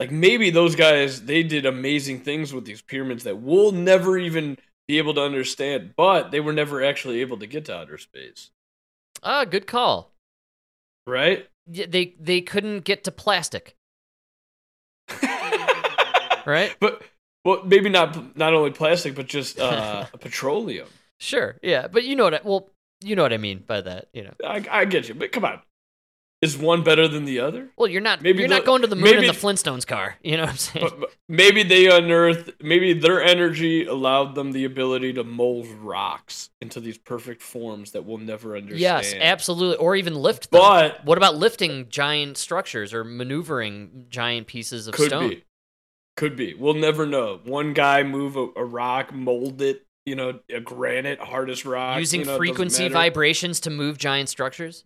[0.01, 4.57] Like maybe those guys they did amazing things with these pyramids that we'll never even
[4.89, 8.51] be able to understand, but they were never actually able to get to outer space.
[9.23, 10.13] ah, good call.
[11.07, 11.47] Right?
[11.67, 13.77] They they couldn't get to plastic,
[16.47, 16.75] right?
[16.81, 17.03] But
[17.45, 20.89] well, maybe not not only plastic, but just uh, petroleum.
[21.19, 22.35] Sure, yeah, but you know what?
[22.35, 22.71] I, well,
[23.03, 24.09] you know what I mean by that.
[24.13, 25.61] You know, I, I get you, but come on,
[26.41, 27.69] is one better than the other?
[27.77, 30.17] well, you're not Maybe you're the- not going to the moon in the Flintstones car.
[30.25, 30.87] You know what I'm saying?
[30.89, 32.53] But, but maybe they unearthed.
[32.61, 38.05] Maybe their energy allowed them the ability to mold rocks into these perfect forms that
[38.05, 38.81] we'll never understand.
[38.81, 39.77] yes, absolutely.
[39.77, 40.61] Or even lift them.
[40.61, 45.29] But what about lifting giant structures or maneuvering giant pieces of could stone?
[45.31, 45.45] be,
[46.17, 46.55] could be.
[46.55, 47.41] We'll never know.
[47.45, 49.87] One guy move a, a rock, mold it.
[50.05, 51.99] You know, a granite, hardest rock.
[52.01, 54.85] Using you know, frequency vibrations to move giant structures.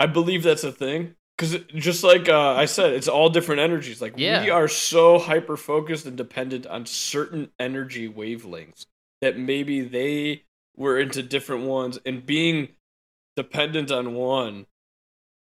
[0.00, 1.14] I believe that's a thing.
[1.36, 4.00] Because just like uh, I said, it's all different energies.
[4.00, 8.86] Like we are so hyper focused and dependent on certain energy wavelengths
[9.20, 10.44] that maybe they
[10.76, 12.68] were into different ones, and being
[13.36, 14.66] dependent on one,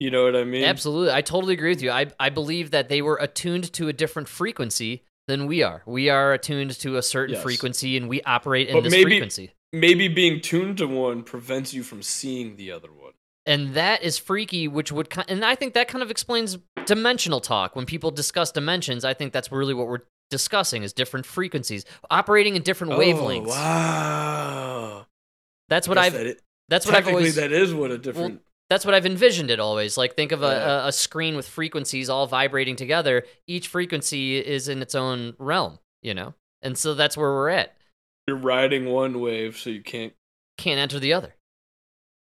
[0.00, 0.64] you know what I mean?
[0.64, 1.90] Absolutely, I totally agree with you.
[1.90, 5.82] I I believe that they were attuned to a different frequency than we are.
[5.86, 7.42] We are attuned to a certain Yes.
[7.42, 9.52] frequency, and we operate in But this maybe- frequency.
[9.72, 13.12] Maybe being tuned to one prevents you from seeing the other one.
[13.46, 17.74] and that is freaky which would and i think that kind of explains dimensional talk
[17.76, 22.56] when people discuss dimensions i think that's really what we're discussing is different frequencies operating
[22.56, 25.06] in different oh, wavelengths Oh, wow.
[25.68, 28.42] that's what i've that it- that's what i've always that is what a different.
[28.70, 30.84] That's what i've envisioned it always like think of a, Yeah.
[30.84, 35.78] a, a screen with frequencies all vibrating together each frequency is in its own realm
[36.02, 37.74] you know and so that's where we're at
[38.26, 40.12] you're riding one wave, so you can't.
[40.58, 41.34] Can't enter the other.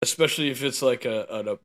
[0.03, 1.59] Especially if it's like a, a, a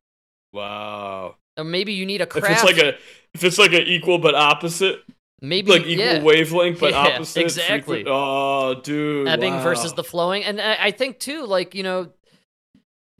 [0.52, 1.34] wow.
[1.56, 2.94] Or maybe you need a If it's like a
[3.34, 5.02] if it's like an equal but opposite,
[5.42, 6.22] maybe like equal yeah.
[6.22, 7.40] wavelength but Yeah, opposite.
[7.40, 8.04] exactly.
[8.04, 9.26] frequent- Oh, dude.
[9.26, 9.62] ebbing wow.
[9.64, 12.10] versus the flowing and I, I think too like you know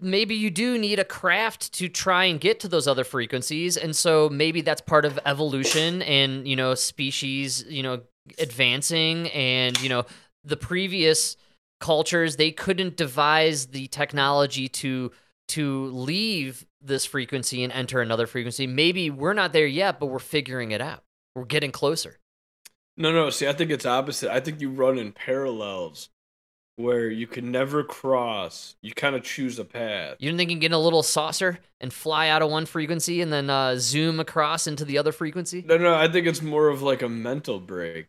[0.00, 3.94] maybe you do need a craft to try and get to those other frequencies and
[3.94, 8.00] so maybe that's part of evolution and you know species you know
[8.38, 10.04] advancing and you know
[10.44, 11.36] the previous
[11.80, 15.10] cultures they couldn't devise the technology to
[15.48, 20.18] to leave this frequency and enter another frequency maybe we're not there yet but we're
[20.18, 21.02] figuring it out
[21.34, 22.18] we're getting closer
[22.96, 23.30] No, no.
[23.30, 24.32] See, I think it's opposite.
[24.32, 26.08] I think you run in parallels
[26.78, 28.76] where you can never cross.
[28.82, 30.16] You kind of choose a path.
[30.20, 32.66] You don't think you can get in a little saucer and fly out of one
[32.66, 35.64] frequency and then uh, zoom across into the other frequency?
[35.66, 35.94] No, no.
[35.94, 38.06] I think it's more of like a mental break.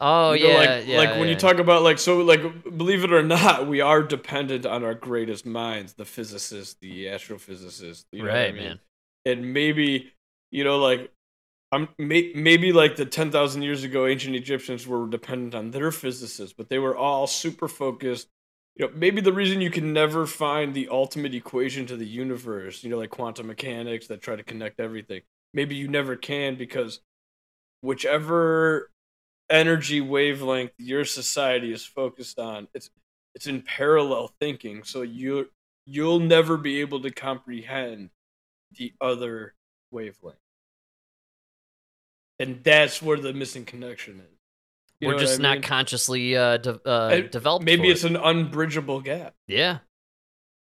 [0.00, 0.98] Oh You know, yeah, like, yeah.
[0.98, 1.30] like when yeah.
[1.30, 2.40] you talk about like so like
[2.76, 8.04] believe it or not, we are dependent on our greatest minds, the physicists, the astrophysicists.
[8.12, 8.64] You know what I right, mean?
[8.64, 8.80] man.
[9.24, 10.12] and maybe
[10.50, 11.12] you know like
[11.72, 16.54] i'm may, maybe like the 10,000 years ago ancient egyptians were dependent on their physicists
[16.56, 18.28] but they were all super focused
[18.76, 22.82] you know maybe the reason you can never find the ultimate equation to the universe
[22.82, 25.22] you know like quantum mechanics that try to connect everything
[25.54, 27.00] maybe you never can because
[27.80, 28.90] whichever
[29.50, 32.90] energy wavelength your society is focused on it's
[33.34, 35.48] it's in parallel thinking so you
[35.88, 38.10] you'll never be able to comprehend
[38.76, 39.54] the other
[39.90, 40.36] wavelength.
[42.38, 44.38] And that's where the missing connection is.
[45.00, 45.62] You We're just not mean?
[45.62, 47.64] consciously uh, de- uh, developed.
[47.64, 48.10] Maybe it's it.
[48.12, 49.34] an unbridgeable gap.
[49.46, 49.78] yeah.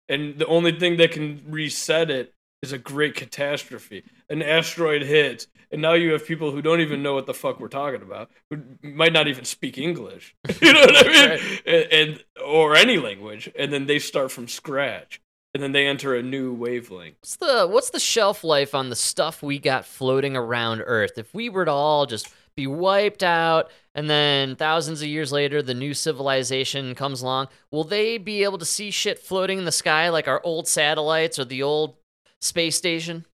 [0.09, 4.03] And the only thing that can reset it is a great catastrophe.
[4.29, 7.59] An asteroid hits, and now you have people who don't even know what the fuck
[7.59, 10.35] we're talking about, who might not even speak English.
[10.61, 11.29] you know what I mean?
[11.29, 11.61] Right.
[11.65, 15.21] and, and or any language, and then they start from scratch,
[15.53, 17.17] and then they enter a new wavelength.
[17.21, 21.17] What's the what's the shelf life on the stuff we got floating around Earth?
[21.17, 25.61] If we were to all just be wiped out, and then thousands of years later,
[25.61, 29.71] the new civilization comes along, will they be able to see shit floating in the
[29.71, 31.95] sky like our old satellites or the old
[32.41, 33.25] space station?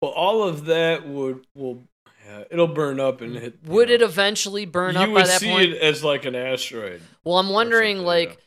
[0.00, 1.84] Well, all of that would will
[2.26, 3.58] yeah, it'll burn up and hit.
[3.66, 6.34] Would know, it eventually burn you up would by that see it as like an
[6.34, 7.02] asteroid.
[7.22, 8.38] Well, I'm wondering, like,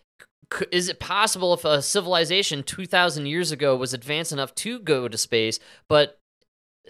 [0.71, 5.17] is it possible if a civilization 2,000 years ago was advanced enough to go to
[5.17, 6.19] space, but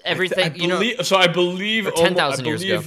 [0.05, 2.83] everything, I, th- I you know, so I believe or 10,000 years ago.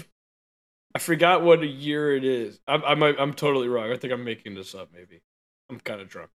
[0.94, 2.58] I forgot what a year it is.
[2.66, 3.92] I'm I'm I'm totally wrong.
[3.92, 4.90] I think I'm making this up.
[4.92, 5.22] Maybe
[5.68, 6.30] I'm kind of drunk.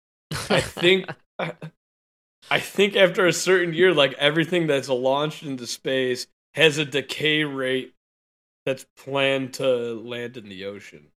[0.49, 6.77] I think I think after a certain year, like everything that's launched into space has
[6.77, 7.93] a decay rate
[8.65, 11.07] that's planned to land in the ocean.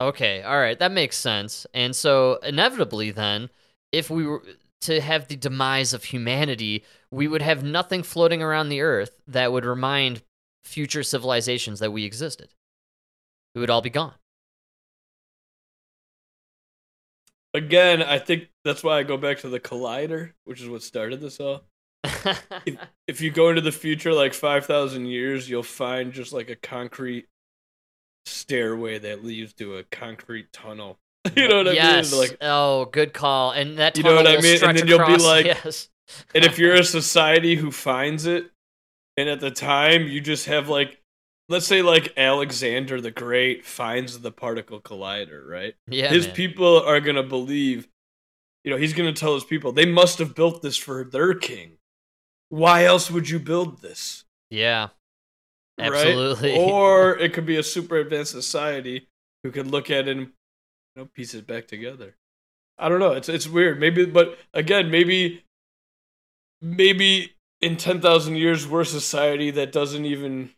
[0.00, 1.66] Okay, all right, that makes sense.
[1.74, 3.50] And so, inevitably, then,
[3.92, 4.42] if we were
[4.82, 9.52] to have the demise of humanity, we would have nothing floating around the Earth that
[9.52, 10.22] would remind
[10.64, 12.48] future civilizations that we existed.
[13.54, 14.14] We would all be gone.
[17.52, 21.20] Again, I think that's why I go back to the collider, which is what started
[21.20, 21.64] this all.
[22.04, 26.56] if, if you go into the future like 5000 years you'll find just like a
[26.56, 27.26] concrete
[28.26, 30.98] stairway that leads to a concrete tunnel
[31.36, 32.12] you know what yes.
[32.12, 33.50] i mean like oh, good call.
[33.50, 34.64] And that You know what I mean?
[34.64, 35.88] And then you'll be like- yes.
[36.34, 38.50] and if you're a society who finds it
[39.16, 41.00] and at the time you just have like
[41.48, 46.36] let's say like alexander the great finds the particle collider right yeah, his man.
[46.36, 47.88] people are gonna believe
[48.64, 51.72] you know he's gonna tell his people they must have built this for their king
[52.48, 54.88] why else would you build this yeah,
[55.78, 55.92] right?
[55.92, 56.56] absolutely.
[56.58, 59.08] Or it could be a super advanced society
[59.42, 60.32] who could look at it and you
[60.96, 62.16] know piece it back together.
[62.78, 63.12] I don't know.
[63.12, 63.78] It's it's weird.
[63.78, 65.44] Maybe, but again, maybe
[66.60, 70.50] maybe in ten thousand years we're a society that doesn't even.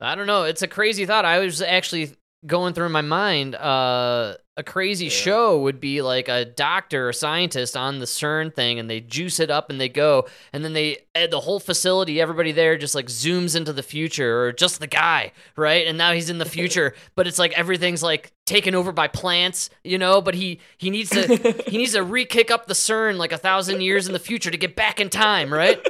[0.00, 0.44] I don't know.
[0.44, 1.24] It's a crazy thought.
[1.24, 2.12] I was actually
[2.46, 3.54] going through my mind.
[3.54, 5.10] Uh, a crazy Yeah.
[5.10, 9.40] show would be like a doctor or scientist on the CERN thing, and they juice
[9.40, 12.94] it up and they go, and then they eh, the whole facility, everybody there just
[12.94, 15.86] like zooms into the future, or just the guy, right?
[15.88, 19.70] And now he's in the future, but it's like everything's like taken over by plants,
[19.82, 20.20] you know.
[20.22, 23.80] But he he needs to he needs to re-kick up the CERN like a thousand
[23.80, 25.84] years in the future to get back in time, right?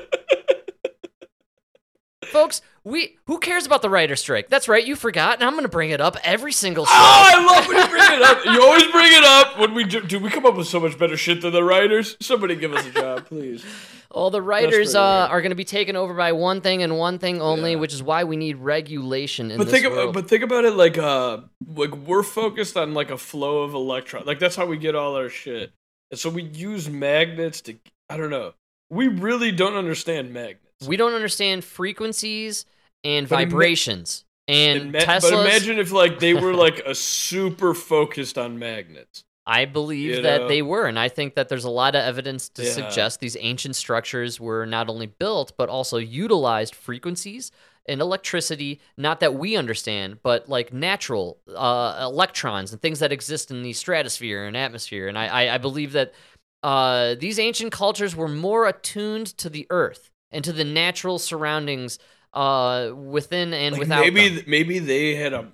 [2.35, 4.49] Folks, we who cares about the writer strike?
[4.49, 6.91] That's right, you forgot, and I'm gonna bring it up every single show.
[6.93, 8.45] Oh, I love when you bring it up.
[8.45, 10.01] You always bring it up when we do.
[10.01, 12.17] Dude, we come up with so much better shit than the writers.
[12.21, 13.65] Somebody give us a job, please.
[14.11, 17.21] All the writers uh, are going to be taken over by one thing and one
[17.21, 17.79] thing only, Yeah.
[17.79, 20.11] which is why we need regulation in But this think world.
[20.11, 21.39] about, but think about it like uh
[21.77, 24.25] like we're focused on like a flow of electron.
[24.27, 25.73] Like that's how we get all our shit.
[26.11, 27.77] And so we use magnets to
[28.11, 28.55] I don't know.
[28.91, 30.64] We really don't understand magnets.
[30.89, 32.67] We don't understand frequencies
[33.03, 34.25] and But ima- vibrations.
[34.47, 39.25] And Tesla's, but imagine if like they were like a super focused on magnets.
[39.47, 40.49] I believe you that know?
[40.49, 42.71] they were, and I think that there's a lot of evidence to Yeah.
[42.71, 47.51] suggest these ancient structures were not only built but also utilized frequencies
[47.87, 53.51] and electricity, not that we understand, but like natural uh, electrons and things that exist
[53.51, 55.09] in the stratosphere and atmosphere.
[55.09, 56.15] And I, I, I believe that
[56.63, 61.99] uh, these ancient cultures were more attuned to the earth and to the natural surroundings
[62.35, 64.01] uh, within and Like without.
[64.01, 64.45] maybe them.
[64.47, 65.53] maybe they had a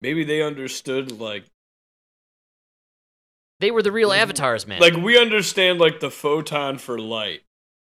[0.00, 1.44] maybe they understood like
[3.60, 4.80] they were the real avatars, man.
[4.80, 7.40] like we understand like the photon for light,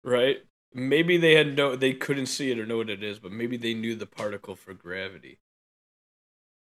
[0.05, 0.39] right?
[0.73, 3.57] Maybe they had no they couldn't see it or know what it is, but maybe
[3.57, 5.39] they knew the particle for gravity.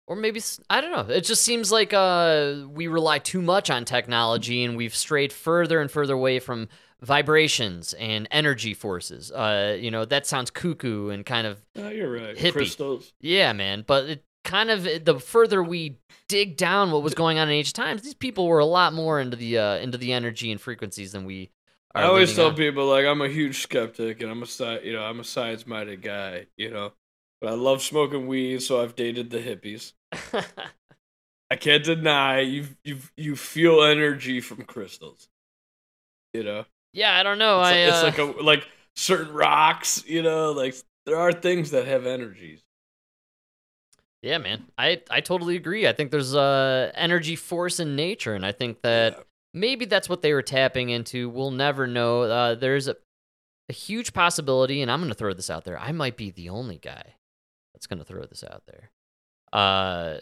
[0.06, 1.14] or maybe I don't know.
[1.14, 5.80] It just seems like uh, we rely too much on technology, and we've strayed further
[5.80, 6.68] and further away from
[7.04, 9.30] vibrations and energy forces.
[9.30, 12.36] Uh, you know, that sounds cuckoo and kind of Oh, you're right.
[12.36, 12.52] Hippie.
[12.52, 13.12] Crystals.
[13.20, 13.84] yeah, man.
[13.86, 17.76] But it kind of the further we dig down what was going on in ancient
[17.76, 21.12] times, these people were a lot more into the uh, into the energy and frequencies
[21.12, 21.50] than we.
[21.94, 22.56] Are I always tell on.
[22.56, 25.66] people like I'm a huge skeptic and I'm a sci- you know I'm a science
[25.66, 26.92] minded guy, you know,
[27.40, 29.92] but I love smoking weed, so I've dated the hippies.
[31.50, 35.28] I can't deny you you you feel energy from crystals,
[36.32, 36.64] you know.
[36.94, 37.60] Yeah, I don't know.
[37.60, 41.32] It's, I like, uh, it's like a like certain rocks, you know, like there are
[41.32, 42.62] things that have energies.
[44.22, 44.64] Yeah, man.
[44.78, 45.86] I I totally agree.
[45.86, 49.22] I think there's uh energy force in nature, and I think that Yeah.
[49.52, 51.28] maybe that's what they were tapping into.
[51.28, 52.22] We'll never know.
[52.22, 52.96] Uh, there's a,
[53.68, 55.78] a huge possibility, and I'm going to throw this out there.
[55.78, 57.16] I might be the only guy
[57.74, 58.90] that's going to throw this out there.
[59.52, 60.20] Uh,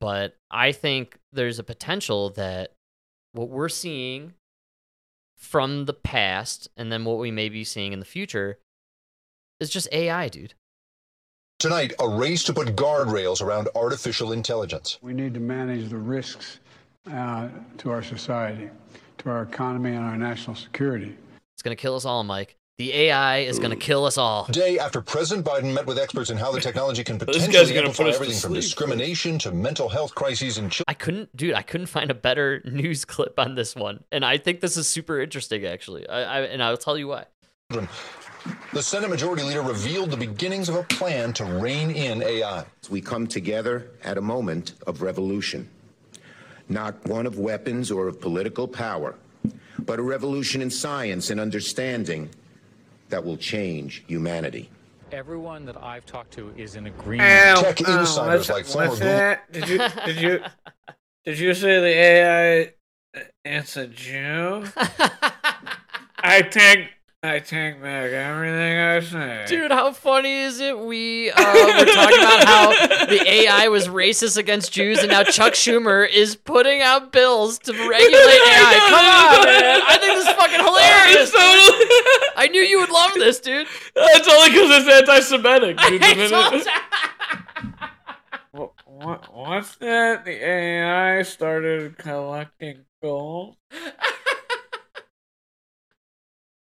[0.00, 2.72] but I think there's a potential that
[3.32, 4.34] what we're seeing
[5.44, 8.58] from the past, and then what we may be seeing in the future,
[9.60, 10.54] is just AI, dude.
[11.58, 14.98] Tonight, a race to put guardrails around artificial intelligence.
[15.02, 16.58] We need to manage the risks
[17.12, 18.70] uh, to our society,
[19.18, 21.16] to our economy, and our national security.
[21.54, 22.56] It's going to kill us all, Mike.
[22.76, 24.46] The AI is going to kill us all.
[24.46, 27.86] Day after President Biden met with experts in how the technology can potentially guy's gonna
[27.86, 30.84] amplify put everything from discrimination to mental health crises in children.
[30.88, 31.54] I couldn't, dude.
[31.54, 34.88] I couldn't find a better news clip on this one, and I think this is
[34.88, 36.08] super interesting, actually.
[36.08, 37.26] I, I and I'll tell you why.
[38.72, 42.64] The Senate Majority Leader revealed the beginnings of a plan to rein in AI.
[42.90, 45.68] We come together at a moment of revolution,
[46.68, 49.14] not one of weapons or of political power,
[49.78, 52.30] but a revolution in science and understanding
[53.08, 54.70] that will change humanity.
[55.12, 57.60] Everyone that I've talked to is in agreement.
[57.60, 59.52] Tech insiders like former Google that?
[59.52, 60.40] Did you did you
[61.24, 62.72] did you say the AI?
[63.44, 64.64] It's a Jew.
[66.18, 66.88] I take
[67.24, 69.44] I take back everything I say.
[69.48, 70.78] Dude, how funny is it?
[70.78, 75.54] We uh, were talking about how the AI was racist against Jews, and now Chuck
[75.54, 78.76] Schumer is putting out bills to regulate AI.
[78.90, 79.06] Come
[79.40, 79.80] on, man!
[79.88, 81.32] I think this is fucking hilarious.
[82.44, 82.60] It's totally.
[82.60, 83.66] I knew you would love this, dude.
[83.96, 85.76] It's only because it's anti-Semitic.
[85.78, 86.66] Dude, the minute-
[88.52, 90.24] What, what, what's that?
[90.24, 93.56] The AI started collecting gold.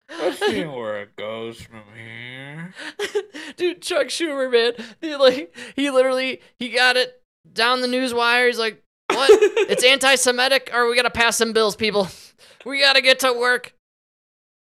[0.09, 2.75] Let's see where it goes from here.
[3.57, 7.21] Dude, Chuck Schumer, man, he like he literally he got it
[7.53, 8.47] down the news wire.
[8.47, 9.29] He's like, "What?
[9.69, 12.09] it's anti-Semitic, or we gotta pass some bills, people.
[12.65, 13.75] We gotta get to work."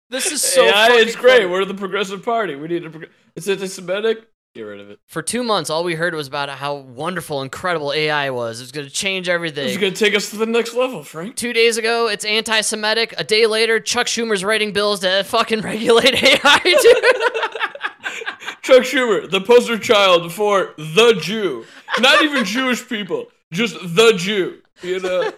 [0.10, 0.64] This is so.
[0.66, 1.38] AI, it's great.
[1.40, 1.46] funny.
[1.48, 2.56] We're the progressive party.
[2.56, 2.90] We need a.
[2.90, 4.28] Prog- it's anti-Semitic.
[4.54, 5.00] Get rid of it.
[5.08, 8.62] For two months, all we heard was about how wonderful, incredible AI was.
[8.62, 9.68] It was gonna change everything.
[9.68, 11.36] It's gonna take us to the next level, Frank.
[11.36, 13.16] Two days ago, it's anti-Semitic.
[13.18, 17.04] A day later, Chuck Schumer's writing bills to fucking regulate AI, dude.
[18.62, 21.66] Chuck Schumer, the poster child for the Jew.
[22.00, 24.62] Not even Jewish people, just the Jew.
[24.82, 25.32] You know.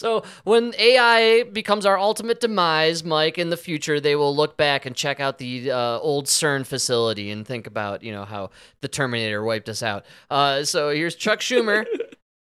[0.00, 4.86] So when AI becomes our ultimate demise, Mike, in the future, they will look back
[4.86, 8.48] and check out the uh, old CERN facility and think about, you know, how
[8.80, 10.06] the Terminator wiped us out.
[10.30, 11.84] Uh, so here's Chuck Schumer.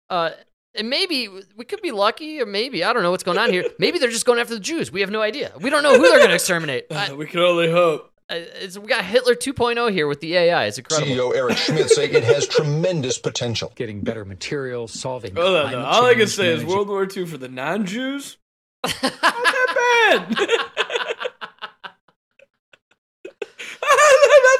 [0.09, 0.31] Uh,
[0.75, 3.65] and maybe we could be lucky, or maybe I don't know what's going on here.
[3.77, 4.91] Maybe they're just going after the Jews.
[4.91, 5.51] We have no idea.
[5.61, 6.87] We don't know who they're going to exterminate.
[6.91, 8.11] I- we can only hope.
[8.33, 10.65] Uh, It's, we got Hitler 2.0 here with the AI.
[10.65, 11.13] It's incredible.
[11.13, 13.71] CEO Eric Schmidt say it has tremendous potential.
[13.75, 15.85] Getting better materials, solving Hold on, climate though.
[15.85, 18.37] All I can change, say is World War II for the non-Jews.
[18.83, 20.29] Not that bad.
[20.29, 20.37] Not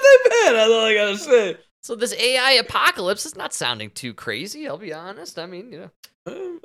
[0.01, 0.53] that bad.
[0.53, 1.57] That's all I gotta say.
[1.82, 4.67] So this AI apocalypse is not sounding too crazy.
[4.67, 5.38] I'll be honest.
[5.38, 5.89] I mean, you know.
[6.26, 6.61] Um,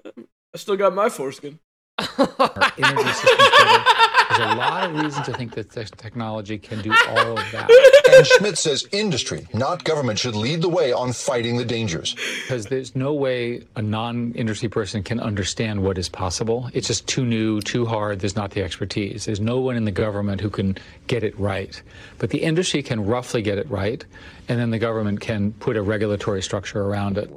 [0.54, 1.59] I still got my foreskin.
[1.99, 3.84] Our energy systems better.
[4.28, 7.68] There's a lot of reason to think that this technology can do all of that.
[8.11, 12.14] And Schmidt says industry, not government, should lead the way on fighting the dangers.
[12.42, 16.70] Because there's no way a non-industry person can understand what is possible.
[16.74, 18.20] It's just too new, too hard.
[18.20, 19.24] There's not the expertise.
[19.24, 20.76] There's no one in the government who can
[21.07, 21.80] get it right.
[22.18, 24.05] But the industry can roughly get it right,
[24.49, 27.30] and then the government can put a regulatory structure around it.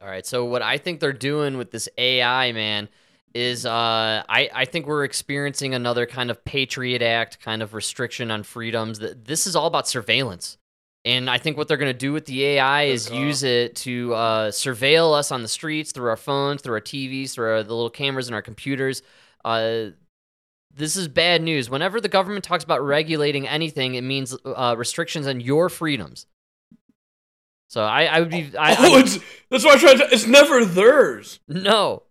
[0.00, 0.24] All right.
[0.24, 2.88] So what I think they're doing with this AI, man,
[3.36, 8.30] is uh, I I think we're experiencing another kind of Patriot Act kind of restriction
[8.30, 8.98] on freedoms.
[9.00, 10.56] That this is all about surveillance,
[11.04, 13.18] and I think what they're going to do with the AI is call.
[13.20, 17.32] use it to uh, surveil us on the streets through our phones, through our TVs,
[17.34, 19.02] through our, the little cameras in our computers.
[19.44, 19.86] Uh,
[20.74, 21.70] this is bad news.
[21.70, 26.26] Whenever the government talks about regulating anything, it means uh, restrictions on your freedoms.
[27.68, 28.50] So I, I would be.
[28.58, 29.18] I, oh, I- it's
[29.50, 30.08] that's why I tried to.
[30.12, 31.40] It's never theirs.
[31.48, 32.02] no,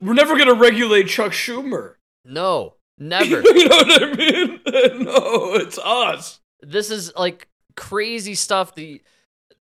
[0.00, 1.94] We're never gonna regulate Chuck Schumer.
[2.24, 3.40] no, never.
[3.42, 4.60] you know what I mean?
[5.04, 6.40] no, it's us.
[6.62, 8.74] this is like crazy stuff.
[8.74, 9.02] The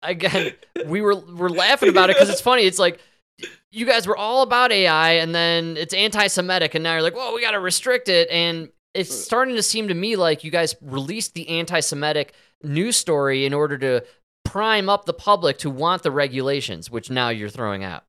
[0.03, 0.53] again,
[0.87, 2.65] we were we're laughing about it because it's funny.
[2.65, 3.01] It's like
[3.71, 7.35] you guys were all about AI, and then it's anti-Semitic, and now you're like, well,
[7.35, 9.15] we got to restrict it, and it's uh.
[9.15, 13.79] starting to seem to me like you guys released the anti-Semitic news story in order
[13.79, 14.05] to
[14.45, 18.05] prime up the public to want the regulations, which now you're throwing out.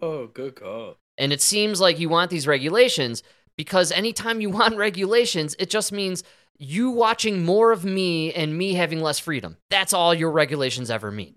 [0.00, 0.98] Oh, good call.
[1.18, 3.22] And it seems like you want these regulations
[3.56, 6.22] because anytime you want regulations, it just means
[6.58, 9.56] you watching more of me and me having less freedom.
[9.70, 11.36] That's all your regulations ever mean.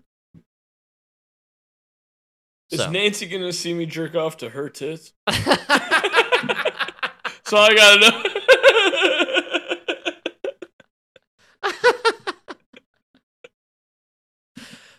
[2.70, 2.90] Is So.
[2.90, 5.12] Nancy gonna see me jerk off to her tits?
[5.26, 5.46] That's
[7.52, 8.22] all I gotta know.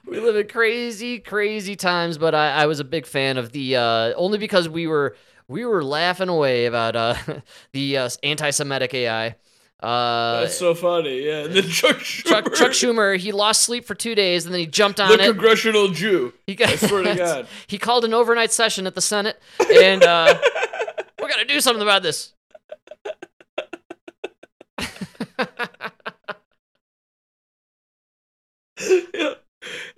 [0.10, 3.76] we live in crazy, crazy times, but I, I was a big fan of the
[3.76, 5.16] uh, only because we were
[5.47, 7.16] we were laughing away about uh,
[7.74, 9.36] the uh, anti-Semitic AI.
[9.82, 11.26] Uh, That's so funny.
[11.26, 14.60] Yeah, the Chuck Schumer, Chuck, Chuck Schumer, he lost sleep for two days, and then
[14.60, 15.28] he jumped on the it.
[15.28, 16.34] congressional Jew.
[16.45, 17.47] He got, I swear to God.
[17.68, 19.39] he called an overnight session at the Senate,
[19.74, 20.38] and uh,
[21.22, 22.34] we got to do something about this.
[29.14, 29.34] yeah.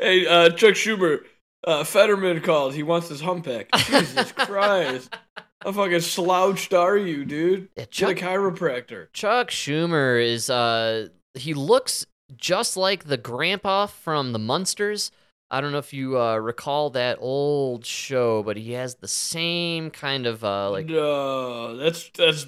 [0.02, 1.20] Hey, uh, Chuck Schumer,
[1.64, 2.74] uh, Fetterman called.
[2.74, 3.70] He wants his humpback.
[3.76, 5.16] Jesus Christ.
[5.62, 7.70] How fucking slouched are you, dude?
[7.76, 9.08] Yeah, Get Chuck- a chiropractor.
[9.14, 15.12] Chuck Schumer is uh he looks just like the grandpa from the Munsters.
[15.52, 19.92] I don't know if you uh, recall that old show, but he has the same
[19.92, 22.48] kind of uh like no, that's that's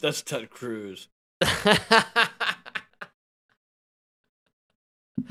[0.00, 1.08] that's Ted Cruz.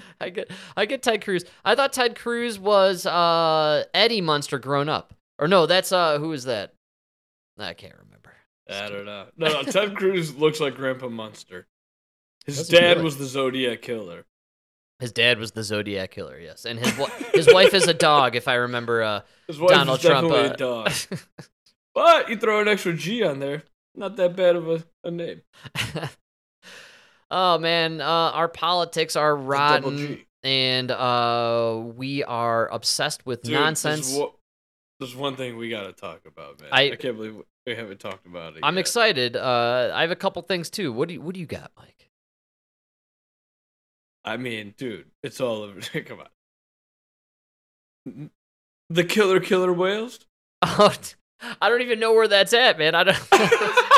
[0.22, 1.46] I get I get Ted Cruz.
[1.64, 5.14] I thought Ted Cruz was uh Eddie Munster grown up.
[5.40, 6.74] Or no, that's uh who is that?
[7.58, 8.34] I can't remember.
[8.70, 9.26] I don't know.
[9.38, 11.68] No, no, Ted Cruz looks like Grandpa Munster.
[12.46, 13.04] His Does he dad really?
[13.04, 14.26] was the Zodiac killer.
[15.00, 16.94] His dad was the Zodiac killer, yes, and his
[17.34, 19.02] his wife is a dog, if I remember.
[19.04, 20.92] Uh, His wife Donald is definitely Trump, a uh, dog.
[21.94, 23.64] but you throw an extra G on there.
[23.96, 25.42] Not that bad of a, a name.
[27.34, 34.08] Oh man, uh, our politics are rotten, and uh, we are obsessed with Dude, nonsense.
[34.08, 34.36] There's, wo-
[35.00, 36.70] there's one thing we got to talk about, man.
[36.72, 38.60] I- I, can't believe we haven't talked about it.
[38.64, 38.82] I'm yet.
[38.82, 39.36] excited.
[39.36, 40.94] Uh, I have a couple things too.
[40.94, 42.10] What do you What do you got, Mike?
[44.26, 45.82] I mean, dude, it's all over.
[46.06, 46.20] Come
[48.06, 48.30] on.
[48.90, 50.20] The killer killer whales?
[50.62, 51.16] Oh, t-
[51.62, 52.96] I don't even know where that's at, man.
[52.96, 53.18] I don't.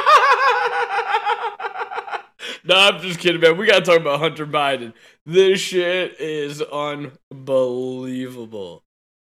[2.65, 3.57] no, I'm just kidding, man.
[3.57, 4.93] We gotta talk about Hunter Biden.
[5.25, 8.83] This shit is unbelievable.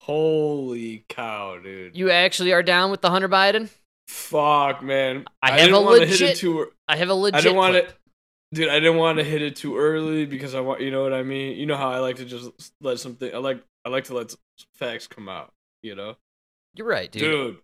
[0.02, 1.96] Holy cow, dude.
[1.96, 3.68] you actually are down with the Hunter Biden?
[4.08, 5.24] Fuck, man.
[5.42, 6.58] I have didn't a wanna hit legit- it too.
[6.60, 7.38] ear- I have a legit.
[7.38, 7.88] I didn't want clip.
[7.88, 7.94] to,
[8.54, 8.68] dude.
[8.68, 11.24] I didn't want to hit it too early because I want, you know what I
[11.24, 11.56] mean.
[11.56, 12.50] You know how I like to just
[12.80, 13.34] let something.
[13.34, 14.32] I like, I like to let
[14.74, 15.52] facts come out.
[15.82, 16.14] You know.
[16.76, 17.22] You're right, dude.
[17.22, 17.56] Dude.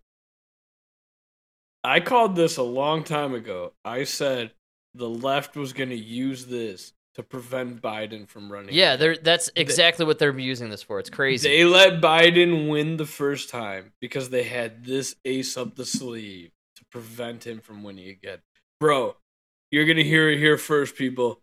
[1.84, 3.72] I called this a long time ago.
[3.84, 4.52] I said
[4.94, 8.74] the left was going to use this to prevent Biden from running.
[8.74, 10.98] Yeah, they're, that's exactly what they're using this for.
[10.98, 11.48] It's crazy.
[11.48, 16.50] They let Biden win the first time because they had this ace up the sleeve
[16.76, 18.38] to prevent him from winning again.
[18.80, 19.16] Bro,
[19.70, 21.42] you're going to hear it here first, people.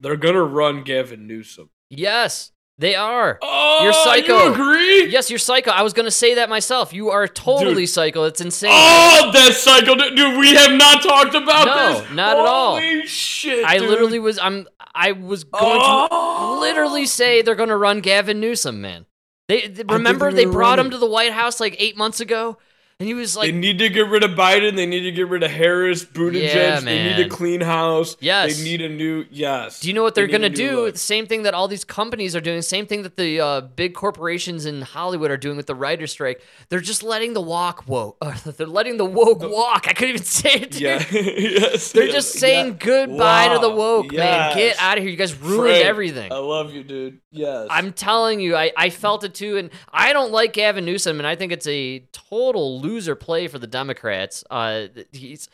[0.00, 1.68] They're gonna run Gavin Newsom.
[1.90, 3.38] Yes, they are.
[3.42, 4.44] Oh, You're psycho.
[4.46, 5.06] You agree?
[5.10, 5.70] Yes, you're psycho.
[5.70, 6.92] I was gonna say that myself.
[6.92, 7.90] You are totally Dude.
[7.90, 8.24] psycho.
[8.24, 8.70] It's insane.
[8.74, 10.38] Oh, that's psycho, dude.
[10.38, 12.08] We have not talked about No, this.
[12.10, 12.74] No, not at all.
[12.80, 13.64] Holy shit!
[13.64, 13.88] I dude.
[13.88, 14.38] literally was.
[14.38, 14.66] I'm.
[14.94, 16.54] I was going Oh.
[16.56, 19.06] to literally say they're going to run Gavin Newsom, man.
[19.48, 20.90] They, they- remember they gonna brought him.
[20.90, 22.58] to the White House like eight months ago,
[23.00, 24.76] and he was like, they need to get rid of Biden.
[24.76, 26.54] They need to get rid of Harris, Buttigieg.
[26.54, 28.16] Yeah, They need a clean house.
[28.20, 28.58] Yes.
[28.58, 29.80] They need a new yes.
[29.80, 30.92] "Do you know what They they're a going to do?
[30.92, 32.60] The same thing that all these companies are doing.
[32.60, 36.42] Same thing that the uh, big corporations in Hollywood are doing with the writer's strike.
[36.68, 38.18] They're just letting the walk woke.
[38.20, 39.86] Or they're letting the woke walk.
[39.88, 40.72] I couldn't even say it.
[40.72, 40.80] Dude.
[40.82, 41.02] Yeah.
[41.10, 41.92] yes.
[41.92, 42.72] They're yes, just saying yeah.
[43.06, 43.76] goodbye to the Wow.
[43.76, 44.54] woke, man.
[44.54, 45.10] Get out of here.
[45.10, 46.30] You guys ruined Frank, everything.
[46.30, 47.20] I love you, dude.
[47.30, 47.68] Yes.
[47.70, 51.26] I'm telling you, I, I felt it too, and I don't like Gavin Newsom, and
[51.26, 54.44] I think it's a total loser play for the Democrats.
[54.50, 55.48] Uh, he's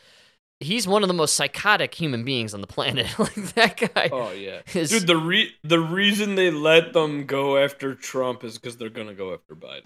[0.59, 3.07] he's one of the most psychotic human beings on the planet.
[3.19, 4.09] like that guy.
[4.11, 5.07] Oh yeah, is- dude.
[5.07, 9.33] The re- the reason they let them go after Trump is because they're gonna go
[9.33, 9.83] after Biden.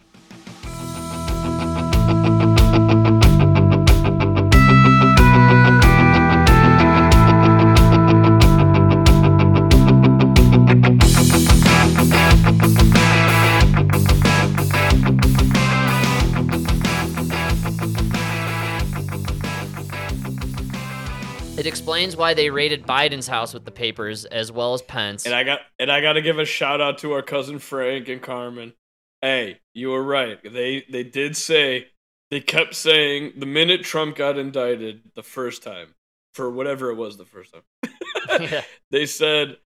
[22.02, 25.26] Explains why they raided Biden's house with the papers as well as Pence.
[25.26, 28.10] And I got and I got to give a shout out to our cousin Frank
[28.10, 28.74] and Carmen.
[29.22, 30.40] Hey, you were right.
[30.44, 31.88] They they did say
[32.32, 35.94] they kept saying the minute Trump got indicted the first time
[36.34, 37.64] for whatever it was the first time.
[38.52, 38.64] Yeah.
[38.92, 39.58] They said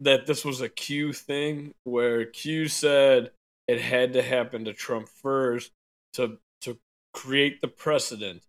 [0.00, 3.30] that this was a Q thing where Q said
[3.68, 5.70] it had to happen to Trump first
[6.14, 6.78] to to
[7.12, 8.42] create the precedent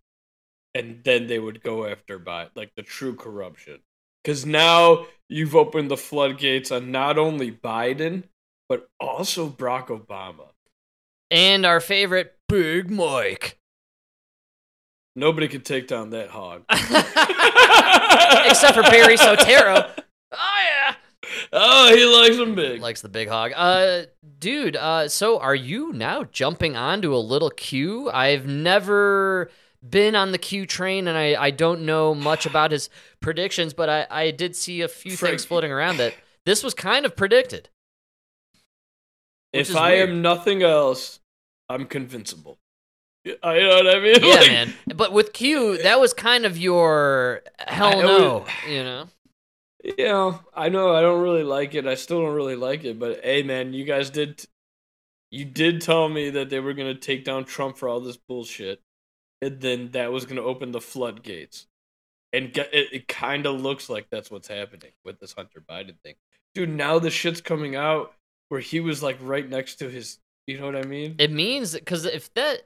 [0.78, 3.80] and then they would go after by like the true corruption.
[4.22, 8.24] Because now you've opened the floodgates on not only Biden,
[8.68, 10.48] but also Barack Obama.
[11.30, 13.58] and our favorite Big Mike.
[15.14, 16.64] Nobody could take down that hog.
[18.50, 19.90] Except for Barry Soetoro.
[20.32, 20.94] Oh yeah.
[21.52, 22.80] Oh, he likes them big.
[22.82, 23.52] likes the big hog.
[23.54, 24.02] Uh,
[24.40, 24.74] dude.
[24.76, 28.10] Uh, so are you now jumping onto a little Q?
[28.10, 29.50] I've never
[29.88, 32.88] been on the Q train, and I I don't know much about his
[33.20, 36.14] predictions, but I I did see a few Frank- things floating around that
[36.44, 37.68] this was kind of predicted.
[39.52, 40.10] if I weird.
[40.10, 41.20] am nothing else,
[41.68, 42.58] I'm convincible.
[43.42, 44.16] I know what I mean?
[44.22, 44.74] Yeah, Like, man.
[44.94, 49.08] But with Q, that was kind of your hell no, would- you know.
[49.98, 51.86] Yeah, I know I don't really like it.
[51.86, 54.44] I still don't really like it, but hey man, you guys did
[55.30, 58.16] you did tell me that they were going to take down Trump for all this
[58.16, 58.80] bullshit.
[59.46, 61.66] And then that was going to open the floodgates.
[62.32, 65.94] And get, it, it kind of looks like that's what's happening with this Hunter Biden
[66.02, 66.14] thing.
[66.54, 68.12] Dude, now the shit's coming out
[68.48, 70.18] where he was like right next to his,
[70.48, 71.14] you know what I mean?
[71.18, 72.62] It means because if that,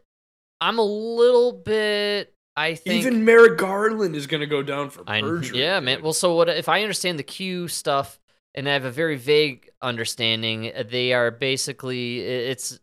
[0.61, 2.33] I'm a little bit.
[2.57, 5.59] I think Even Merrick Garland is going to go down for I, perjury.
[5.61, 6.03] yeah, man.
[6.03, 8.19] Well, so what if I understand the Q stuff
[8.55, 10.73] and I have a very vague understanding?
[10.89, 12.81] They are basically it's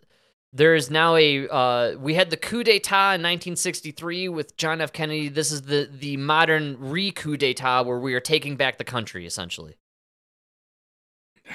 [0.53, 4.93] there is now a uh, we had the coup d'état in 1963 with John F.
[4.93, 5.29] Kennedy.
[5.29, 9.25] This is the the modern re coup d'état where we are taking back the country
[9.25, 9.77] essentially.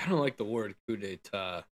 [0.04, 1.64] I don't like the word coup d'etat.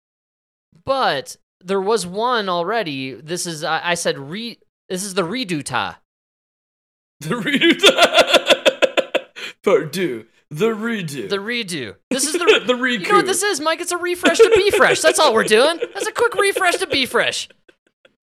[0.85, 3.15] But there was one already.
[3.15, 4.59] This is I, I said re.
[4.89, 6.01] This is the redo ta.
[7.21, 7.91] The redo.
[9.63, 10.27] Part two.
[10.53, 11.29] The redo.
[11.29, 11.95] The redo.
[12.11, 13.81] This is the the re You know what this is, Mike?
[13.81, 15.01] It's a refresh to be fresh.
[15.01, 15.79] That's all we're doing.
[15.95, 17.49] That's a quick refresh to be fresh.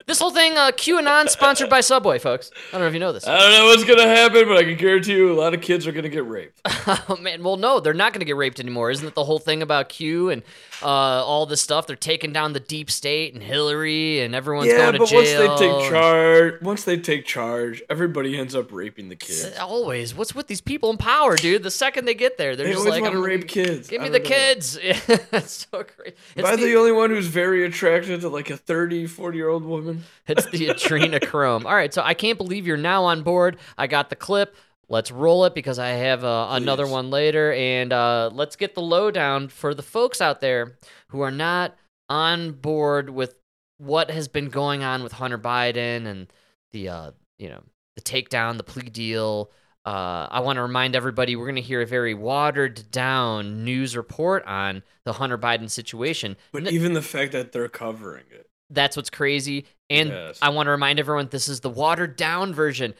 [0.08, 2.50] This whole thing, uh, QAnon sponsored by Subway, folks.
[2.70, 3.26] I don't know if you know this.
[3.26, 5.86] I don't know what's gonna happen, but I can guarantee you a lot of kids
[5.86, 6.58] are gonna get raped.
[7.08, 8.90] oh man, well no, they're not going to get raped anymore.
[8.90, 10.42] Isn't it the whole thing about Q and
[10.82, 11.86] uh, all this stuff?
[11.86, 15.48] They're taking down the deep state and Hillary and everyone's yeah, going to but jail.
[15.48, 19.56] once they take charge, once they take charge, everybody ends up raping the kids.
[19.58, 20.14] Always.
[20.14, 21.62] What's with these people in power, dude?
[21.62, 23.88] The second they get there, they're They just always like, want to rape kids.
[23.88, 24.24] Give me the know.
[24.24, 24.78] kids.
[24.82, 26.16] it's so great.
[26.36, 29.48] Am I the, the only one who's very attracted to like a 30, 40 year
[29.48, 29.97] old woman?
[30.26, 31.64] it's the adrenochrome.
[31.64, 33.56] All right, so I can't believe you're now on board.
[33.76, 34.56] I got the clip.
[34.90, 38.80] Let's roll it because I have uh, another one later, and uh, let's get the
[38.80, 40.78] lowdown for the folks out there
[41.08, 41.76] who are not
[42.08, 43.34] on board with
[43.76, 46.32] what has been going on with Hunter Biden and
[46.72, 47.62] the uh, you know
[47.96, 49.50] the takedown, the plea deal.
[49.84, 53.96] Uh, I want to remind everybody we're going to hear a very watered down news
[53.96, 56.36] report on the Hunter Biden situation.
[56.52, 58.47] But N- even the fact that they're covering it.
[58.70, 59.66] That's what's crazy.
[59.90, 60.38] And Yes.
[60.42, 62.94] I want to remind everyone this is the watered down version.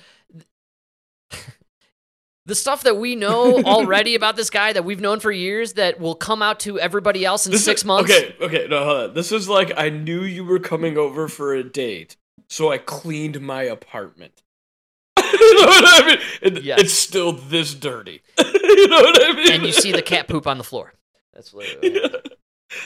[2.46, 6.00] the stuff that we know already about this guy that we've known for years that
[6.00, 8.10] will come out to everybody else in This six is, months.
[8.10, 9.14] Okay, okay, no, hold on.
[9.14, 12.16] This is like I knew you were coming over for a date,
[12.48, 14.42] so I cleaned my apartment.
[15.18, 16.18] you know what I mean?
[16.42, 16.80] And Yes.
[16.80, 18.22] It's still this dirty.
[18.38, 19.52] you know what I mean?
[19.52, 20.94] And you see the cat poop on the floor.
[21.34, 21.66] That's what.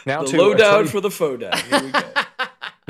[0.07, 1.57] Now the to low down Attorney- for the faux down.
[1.59, 2.01] Here we go.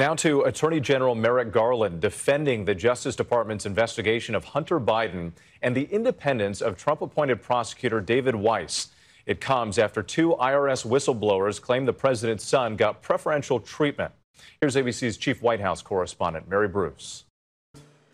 [0.03, 5.31] Now to Attorney General Merrick Garland defending the Justice Department's investigation of Hunter Biden
[5.63, 8.89] and the independence of Trump appointed prosecutor David Weiss.
[9.27, 14.13] It comes after two IRS whistleblowers claim the president's son got preferential treatment.
[14.61, 17.23] Here's ABC's chief White House correspondent, Mary Bruce.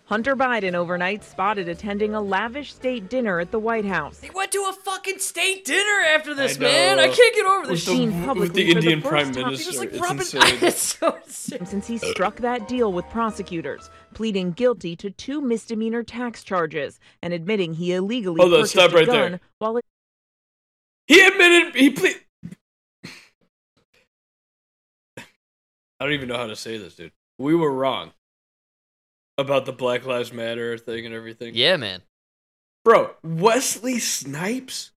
[0.08, 4.22] Hunter Biden overnight spotted attending a lavish state dinner at the White House.
[4.22, 6.98] He went to a fucking state dinner after this, I man.
[6.98, 7.84] I can't get over With this.
[7.84, 9.44] the, Seen with publicly the for the Indian first Prime time.
[9.44, 9.62] Minister.
[9.64, 10.18] He was like it's Robin.
[10.20, 10.58] insane.
[10.62, 11.66] it's so insane.
[11.66, 17.34] Since he struck that deal with prosecutors, pleading guilty to two misdemeanor tax charges and
[17.34, 19.40] admitting he illegally Hold on, purchased stop a right gun there.
[19.58, 19.84] while it
[21.06, 22.10] He admitted he ple-
[26.00, 27.12] I don't even know how to say this, dude.
[27.38, 28.12] We were wrong
[29.38, 31.54] about the Black Lives Matter thing and everything.
[31.54, 32.02] Yeah, man.
[32.84, 34.90] Bro, Wesley Snipes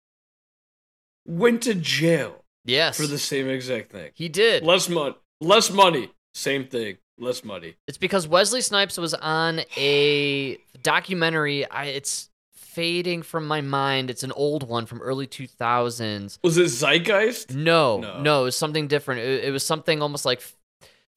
[1.28, 2.98] went to jail Yes.
[2.98, 4.12] for the same exact thing.
[4.14, 4.64] He did.
[4.64, 7.76] Less money, less money, same thing, less money.
[7.88, 11.70] It's because Wesley Snipes was on a documentary.
[11.70, 14.10] I, it's fading from my mind.
[14.10, 16.39] It's an old one from early 2000s.
[16.44, 17.54] Was it Zeitgeist?
[17.54, 18.22] No, No.
[18.22, 19.22] no, it was something different.
[19.22, 20.42] It, it was something almost like,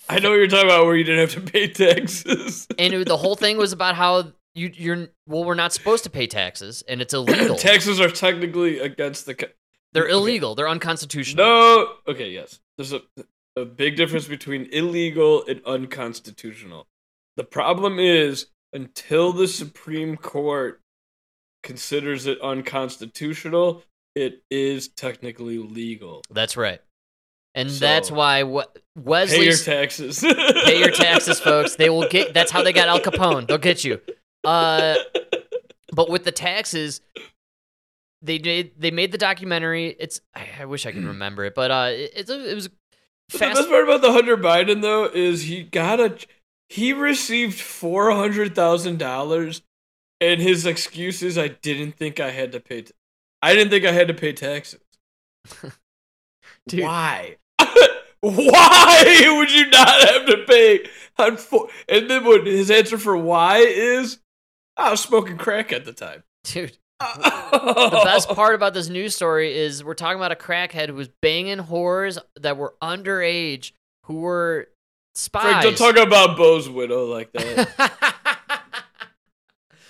[0.09, 2.66] I know what you're talking about where you didn't have to pay taxes.
[2.78, 6.11] and it, the whole thing was about how you you're well, we're not supposed to
[6.11, 7.57] pay taxes, and it's illegal.
[7.70, 9.34] taxes are technically against the.
[9.34, 9.46] co-
[9.92, 10.55] They're illegal.
[10.55, 11.44] They're unconstitutional.
[11.44, 11.88] No.
[12.07, 12.30] Okay.
[12.30, 12.61] Yes.
[12.76, 13.00] There's a
[13.57, 16.86] a big difference between illegal and unconstitutional.
[17.36, 20.80] The problem is until the Supreme Court
[21.62, 23.82] considers it unconstitutional,
[24.14, 26.22] it is technically legal.
[26.30, 26.80] That's right,
[27.55, 28.62] and that's why we-
[28.96, 30.20] Wesley Pay your taxes.
[30.20, 31.76] pay your taxes, folks.
[31.76, 32.32] They will get.
[32.34, 33.46] That's how they got Al Capone.
[33.46, 34.00] They'll get you.
[34.44, 34.96] Uh,
[35.92, 37.00] but with the taxes,
[38.22, 38.72] they did.
[38.78, 39.96] They made the documentary.
[39.98, 40.20] It's.
[40.34, 42.68] I, wish I could remember it, but uh, it, a, it was
[43.30, 46.16] The best part about the Hunter Biden though is he got a
[46.68, 49.62] he received four hundred thousand dollars,
[50.20, 52.84] and his excuse is I didn't think I had to pay.
[53.42, 54.80] I didn't think I had to pay taxes.
[56.68, 56.84] Dude.
[56.84, 57.36] Why?
[58.25, 60.89] Why would you not have to pay?
[61.89, 64.18] And then what his answer for why is
[64.79, 66.22] I was smoking crack at the time.
[66.45, 70.95] Dude, the best part about this news story is we're talking about a crackhead who
[70.95, 73.72] was banging whores that were underage,
[74.05, 74.68] who were
[75.14, 75.43] spies.
[75.43, 78.22] Frank, don't talk about Beau's widow like that.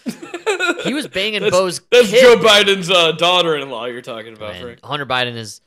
[0.85, 2.21] he was banging That's, Beau's that's kid.
[2.21, 4.85] Joe Biden's uh, daughter-in-law you're talking about, Man, Frank.
[4.85, 5.61] Hunter Biden is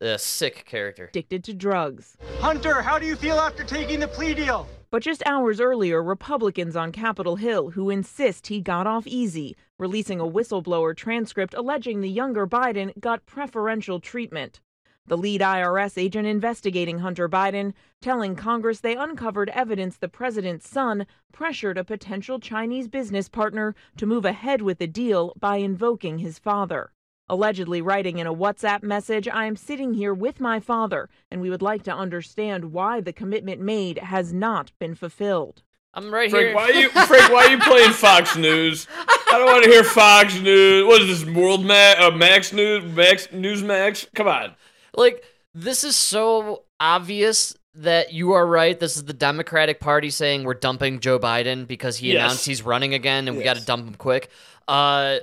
[0.00, 1.06] a sick character.
[1.06, 2.16] addicted to drugs.
[2.38, 4.66] Hunter, how do you feel after taking the plea deal?
[4.90, 10.18] But just hours earlier, Republicans on Capitol Hill who insist he got off easy, releasing
[10.18, 14.60] a whistleblower transcript alleging the younger Biden got preferential treatment.
[15.06, 21.06] The lead IRS agent investigating Hunter Biden telling Congress they uncovered evidence the president's son
[21.32, 26.38] pressured a potential Chinese business partner to move ahead with the deal by invoking his
[26.38, 26.92] father.
[27.30, 31.48] Allegedly writing in a WhatsApp message, I am sitting here with my father, and we
[31.48, 35.62] would like to understand why the commitment made has not been fulfilled.
[35.94, 36.54] I'm right Frank, here.
[36.56, 37.32] why are you Frank?
[37.32, 38.88] Why are you playing Fox News?
[38.98, 40.84] I don't want to hear Fox News.
[40.86, 41.34] What is this?
[41.36, 42.84] World Ma- uh, Max News?
[42.96, 44.06] Max Newsmax?
[44.16, 44.56] Come on.
[44.96, 45.22] like
[45.54, 48.78] this is so obvious that you are right.
[48.80, 52.16] This is the Democratic Party saying we're dumping Joe Biden because he Yes.
[52.24, 54.30] announced he's running again and we got to dump him quick.
[54.66, 55.18] Uh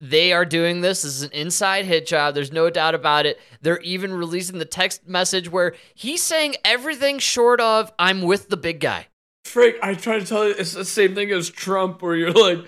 [0.00, 1.02] they are doing this.
[1.02, 2.34] This is an inside hit job.
[2.34, 3.38] There's no doubt about it.
[3.60, 8.56] They're even releasing the text message where he's saying everything short of "I'm with the
[8.56, 9.08] big guy."
[9.44, 12.66] Frank, I try to tell you, it's the same thing as Trump, where you're like,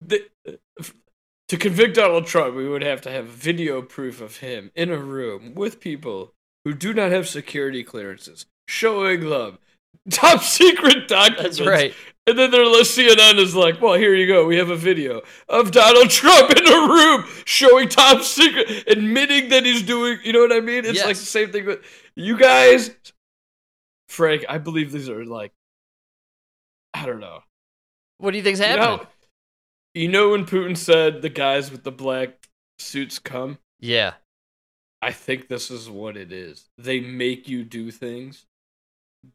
[0.00, 0.24] the,
[1.48, 4.98] to convict Donald Trump, we would have to have video proof of him in a
[4.98, 6.34] room with people
[6.64, 9.58] who do not have security clearances, showing them
[10.10, 11.58] top secret documents.
[11.58, 11.94] That's right.
[12.28, 14.44] And then they're CNN is like, well, here you go.
[14.46, 19.64] We have a video of Donald Trump in a room showing top secret, admitting that
[19.64, 20.18] he's doing.
[20.22, 20.84] You know what I mean?
[20.84, 21.80] It's like the same thing with
[22.16, 22.90] you guys.
[24.08, 25.52] Frank, I believe these are like,
[26.92, 27.40] I don't know.
[28.18, 28.98] What do you think's You happening?
[28.98, 29.06] know,
[29.94, 32.46] you know when Putin said the guys with the black
[32.78, 33.56] suits come?
[33.80, 34.12] yeah.
[35.00, 36.68] I think this is what it is.
[36.76, 38.44] They make you do things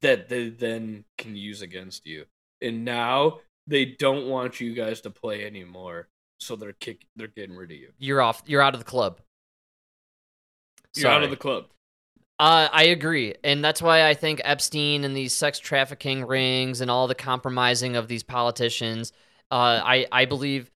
[0.02, 2.26] that they then can use against you.
[2.64, 6.08] And now they don't want you guys to play anymore.
[6.40, 7.90] so they're kick they're getting rid of you.
[7.98, 8.42] You're off.
[8.46, 9.20] You're out of the club.
[10.96, 11.66] You're out of the club.
[12.40, 16.92] Uh, I agree, and that's why I think Epstein and these sex trafficking rings and
[16.92, 19.12] all the compromising of these politicians.
[19.52, 20.70] Uh, I I believe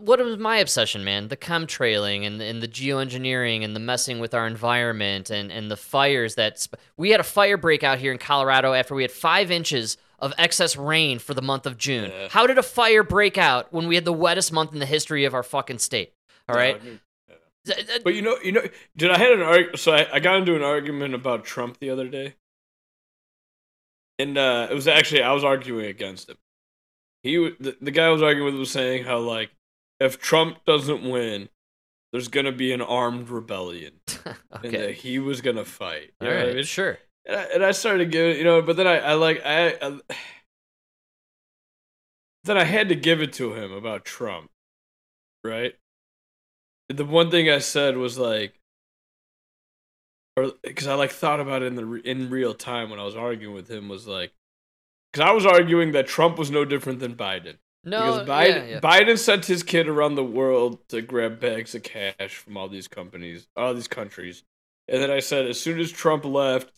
[0.00, 1.28] what was my obsession, man?
[1.28, 5.76] The chemtrailing and and the geoengineering and the messing with our environment and and the
[5.76, 9.12] fires that sp- we had a fire break out here in Colorado after we had
[9.12, 12.10] five inches of excess rain for the month of June.
[12.10, 12.28] Yeah.
[12.30, 15.24] How did a fire break out when we had the wettest month in the history
[15.26, 16.14] of our fucking state?
[16.48, 16.80] All right.
[17.64, 18.62] Yeah, I mean, But you know, you know,
[18.96, 19.76] did I had an arg?
[19.76, 22.34] So I, I got into an argument about Trump the other day,
[24.18, 26.36] and uh, it was actually I was arguing against him.
[27.22, 29.50] He the, the guy I was arguing with was saying how like
[30.00, 31.48] if Trump doesn't win,
[32.12, 33.94] there's gonna be an armed rebellion,
[34.24, 34.76] and Okay.
[34.78, 36.12] that he was gonna fight.
[36.20, 36.64] You All I mean?
[36.64, 36.98] Sure.
[37.24, 40.00] And I, and I started giving, you know, but then I, I like, I, I,
[42.44, 44.50] then I had to give it to him about Trump,
[45.44, 45.74] right?
[46.88, 48.58] The one thing I said was like,
[50.36, 53.16] or because I like thought about it in the in real time when I was
[53.16, 54.32] arguing with him was like,
[55.12, 57.56] because I was arguing that Trump was no different than Biden.
[57.84, 58.80] No, because Biden, yeah, yeah.
[58.80, 62.88] Biden sent his kid around the world to grab bags of cash from all these
[62.88, 64.44] companies, all these countries.
[64.88, 66.72] And then I said, as soon as Trump left,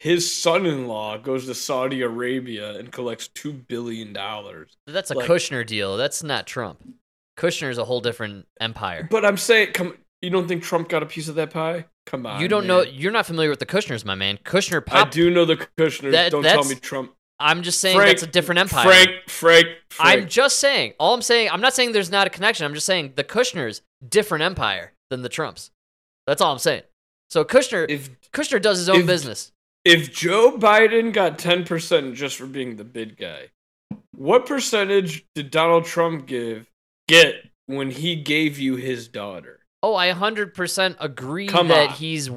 [0.00, 4.76] his son-in-law goes to Saudi Arabia and collects two billion dollars.
[4.86, 5.96] That's a Like- Kushner deal.
[5.96, 6.82] That's not Trump.
[7.38, 9.06] Kushner's a whole different empire.
[9.10, 11.84] But I'm saying, come, you don't think Trump got a piece of that pie?
[12.06, 12.68] Come on, you don't man.
[12.68, 12.82] know.
[12.82, 14.38] You're not familiar with the Kushners, my man.
[14.44, 16.12] Kushner I do know the Kushners.
[16.12, 17.14] That- don't tell me Trump.
[17.38, 18.84] I'm just saying Frank- that's a different empire.
[18.84, 20.92] Frank, Frank, I'm just saying.
[20.98, 21.48] All I'm saying.
[21.50, 22.66] I'm not saying there's not a connection.
[22.66, 25.70] I'm just saying the Kushners different empire than the Trumps.
[26.26, 26.82] That's all I'm saying.
[27.30, 29.52] So Kushner, if Kushner does his own if- business.
[29.84, 33.50] If Joe Biden got 10% just for being the bid guy,
[34.14, 36.66] what percentage did Donald Trump give
[37.08, 37.34] get
[37.66, 39.60] when he gave you his daughter?
[39.82, 41.94] Oh, I 100% agree Come that on.
[41.94, 42.30] he's.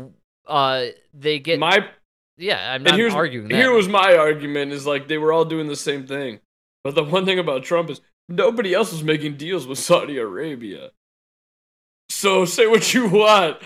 [0.48, 1.90] Uh, they get My
[2.38, 3.56] Yeah, I'm not here's, arguing that.
[3.56, 6.40] Here was my argument is like they were all doing the same thing.
[6.84, 10.92] But the one thing about Trump is nobody else was making deals with Saudi Arabia.
[12.10, 13.58] So say what you want.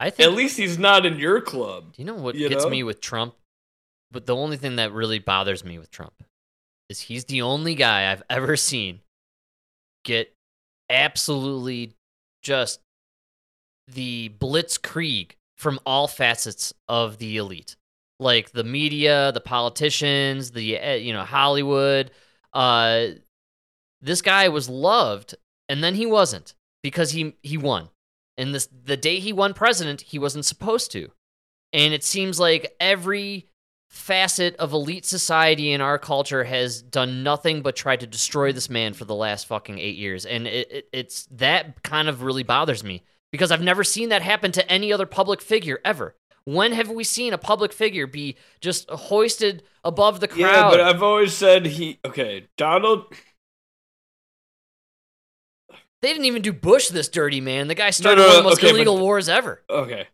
[0.00, 1.94] I think At least he's not in your club.
[1.94, 2.70] Do you know what you gets know?
[2.70, 3.34] me with Trump?
[4.10, 6.22] But the only thing that really bothers me with Trump
[6.88, 9.00] is he's the only guy I've ever seen
[10.04, 10.34] get
[10.88, 11.92] absolutely
[12.42, 12.80] just
[13.86, 17.76] the blitzkrieg from all facets of the elite.
[18.20, 22.10] Like the media, the politicians, the uh, you know Hollywood.
[22.52, 23.08] Uh
[24.00, 25.34] this guy was loved
[25.68, 27.90] and then he wasn't because he he won.
[28.38, 31.10] And this the day he won president, he wasn't supposed to.
[31.74, 33.48] And it seems like every
[33.88, 38.70] facet of elite society in our culture has done nothing but try to destroy this
[38.70, 40.24] man for the last fucking eight years.
[40.24, 44.22] And it, it, it's that kind of really bothers me because I've never seen that
[44.22, 46.14] happen to any other public figure ever.
[46.44, 50.38] When have we seen a public figure be just hoisted above the crowd?
[50.40, 53.12] Yeah, but I've always said he okay, Donald
[56.02, 57.68] they didn't even do Bush this dirty, man.
[57.68, 59.62] The guy started no, one of the most okay, but- illegal wars ever.
[59.68, 60.08] Okay.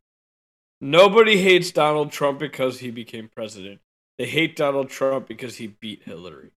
[0.81, 3.81] Nobody hates Donald Trump because he became president.
[4.19, 6.51] They hate Donald Trump because he beat Hillary.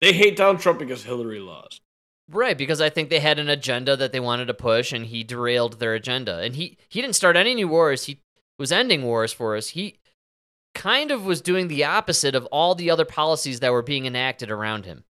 [0.00, 1.80] They hate Donald Trump because Hillary lost.
[2.28, 5.22] Right, because I think they had an agenda that they wanted to push, and he
[5.22, 6.38] derailed their agenda.
[6.38, 8.04] And he he didn't start any new wars.
[8.04, 8.22] He
[8.58, 9.68] was ending wars for us.
[9.68, 9.98] He
[10.74, 14.50] kind of was doing the opposite of all the other policies that were being enacted
[14.50, 15.04] around him.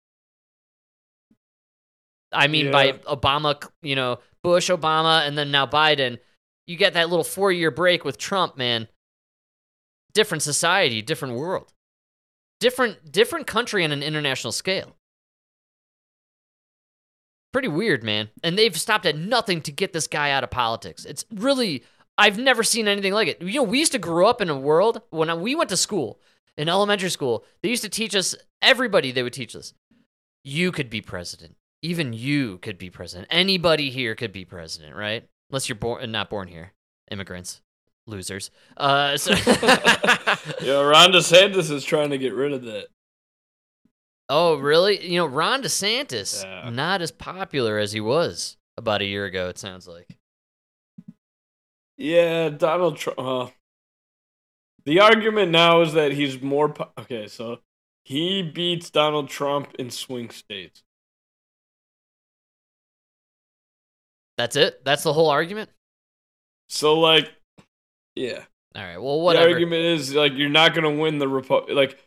[2.31, 6.19] I mean, by Obama, you know, Bush, Obama, and then now Biden.
[6.67, 8.87] You get that little four year break with Trump, man.
[10.13, 11.73] Different society, different world,
[12.59, 14.95] different different country on an international scale.
[17.51, 18.29] Pretty weird, man.
[18.43, 21.03] And they've stopped at nothing to get this guy out of politics.
[21.03, 21.83] It's really,
[22.17, 23.41] I've never seen anything like it.
[23.41, 26.21] You know, we used to grow up in a world when we went to school,
[26.57, 29.73] in elementary school, they used to teach us, everybody, they would teach us,
[30.43, 31.55] you could be president.
[31.81, 33.27] Even you could be president.
[33.31, 35.27] Anybody here could be president, right?
[35.49, 36.73] Unless you're born, not born here.
[37.09, 37.61] Immigrants,
[38.07, 38.51] losers.
[38.77, 39.31] Uh, so
[40.61, 42.87] Yeah, Ron DeSantis is trying to get rid of that.
[44.29, 45.05] Oh, really?
[45.05, 46.69] You know, Ron DeSantis, Yeah.
[46.69, 50.17] not as popular as he was about a year ago, it sounds like.
[51.97, 53.19] Yeah, Donald Trump.
[53.19, 53.47] Uh,
[54.85, 56.69] the argument now is that he's more.
[56.69, 57.59] Po- okay, so
[58.03, 60.81] he beats Donald Trump in swing states.
[64.41, 64.83] That's it?
[64.83, 65.69] That's the whole argument?
[66.67, 67.31] So, like,
[68.15, 68.43] yeah.
[68.75, 69.45] All right, well, whatever.
[69.45, 71.99] The argument is like you're not going to win the Repu- like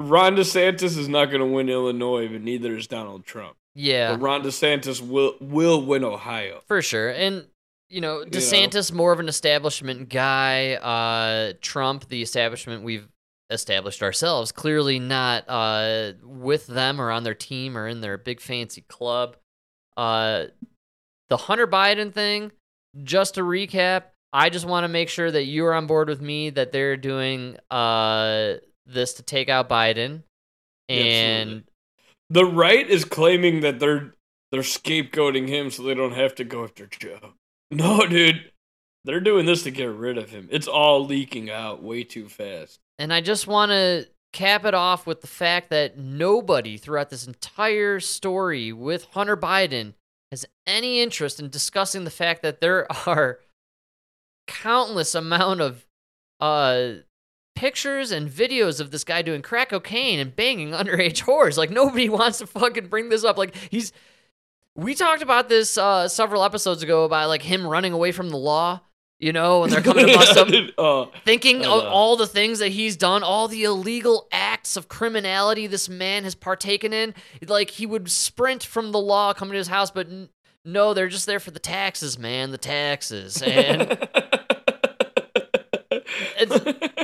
[0.00, 3.56] Ron DeSantis is not going to win Illinois, but neither is Donald Trump.
[3.74, 4.12] Yeah.
[4.12, 6.62] But Ron DeSantis will will win Ohio.
[6.68, 7.10] For sure.
[7.10, 7.46] And
[7.88, 13.08] you know, DeSantis more of an establishment guy, uh Trump the establishment we've
[13.50, 18.40] established ourselves, clearly not uh with them or on their team or in their big
[18.40, 19.36] fancy club.
[19.96, 20.46] Uh
[21.28, 22.52] the Hunter Biden thing,
[23.02, 26.50] just to recap, I just want to make sure that you're on board with me
[26.50, 28.54] that they're doing uh
[28.86, 30.22] this to take out Biden.
[30.88, 31.64] And Absolutely.
[32.30, 34.12] the right is claiming that they're
[34.52, 37.18] they're scapegoating him so they don't have to go after Joe.
[37.72, 38.52] No, dude.
[39.04, 40.48] They're doing this to get rid of him.
[40.52, 42.78] It's all leaking out way too fast.
[42.96, 47.26] And I just want to cap it off with the fact that nobody throughout this
[47.26, 49.94] entire story with Hunter Biden
[50.30, 53.40] has any interest in discussing the fact that there are
[54.46, 55.86] countless amount of
[56.40, 56.92] uh
[57.56, 61.56] pictures and videos of this guy doing crack cocaine and banging underage whores.
[61.56, 63.38] Like nobody wants to fucking bring this up.
[63.38, 63.92] Like he's
[64.76, 68.36] we talked about this uh several episodes ago about like him running away from the
[68.36, 68.80] law,
[69.18, 72.58] you know, and they're coming to bust him uh, thinking I of all the things
[72.58, 77.14] that he's done, all the illegal acts of criminality this man has partaken in.
[77.46, 80.28] Like he would sprint from the law coming to his house, but n-
[80.64, 83.88] no, they're just there for the taxes, man, the taxes and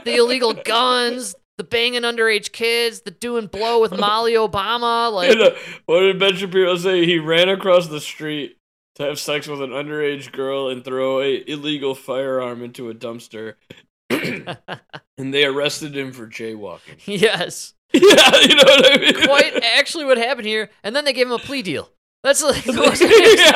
[0.04, 5.40] the illegal guns, the banging underage kids, the doing blow with Molly Obama, like And,
[5.40, 5.50] uh,
[5.86, 7.06] what did Ben Shapiro say?
[7.06, 8.58] He ran across the street
[8.96, 13.54] to have sex with an underage girl and throw a illegal firearm into a dumpster.
[14.10, 16.98] and they arrested him for jaywalking.
[17.06, 17.74] yes.
[17.92, 18.00] Yeah,
[18.40, 19.26] you know what I mean?
[19.26, 21.90] Quite actually what happened here, and then they gave him a plea deal.
[22.22, 23.52] That's like yeah.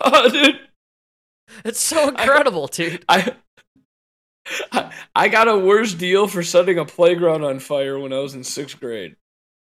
[0.00, 0.60] Oh, dude.
[1.64, 3.04] It's so incredible, dude.
[3.08, 3.34] I,
[4.72, 8.34] I I got a worse deal for setting a playground on fire when I was
[8.34, 9.16] in sixth grade.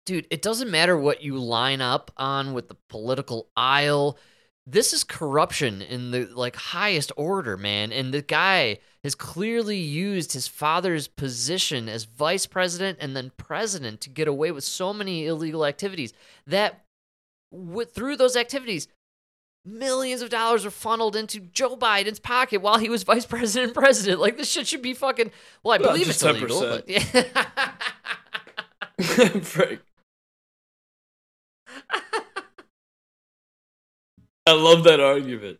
[0.06, 4.18] Dude, it doesn't matter what you line up on with the political aisle.
[4.66, 7.92] This is corruption in the like highest order, man.
[7.92, 14.00] And the guy has clearly used his father's position as vice president and then president
[14.00, 16.12] to get away with so many illegal activities
[16.46, 16.84] that
[17.52, 18.88] with, through those activities
[19.64, 23.74] millions of dollars were funneled into Joe Biden's pocket while he was vice president and
[23.74, 24.20] president.
[24.20, 25.30] Like this shit should be fucking
[25.62, 26.70] well, I Well, believe it's illegal, 10%.
[26.70, 27.72] but yeah.
[34.46, 35.58] I love that argument.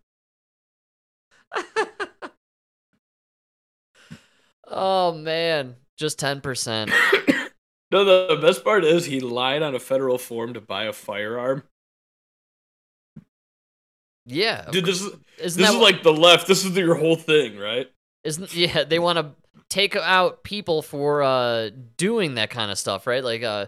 [4.69, 6.91] Oh man, just ten percent.
[7.93, 11.63] No, the best part is he lied on a federal form to buy a firearm.
[14.25, 16.49] Yeah, Dude, this is Isn't this is what- like the left.
[16.49, 17.89] This is your whole thing, right?
[18.25, 19.31] isn't yeah they want to
[19.69, 23.23] take out people for uh doing that kind of stuff, right?
[23.23, 23.67] Like uh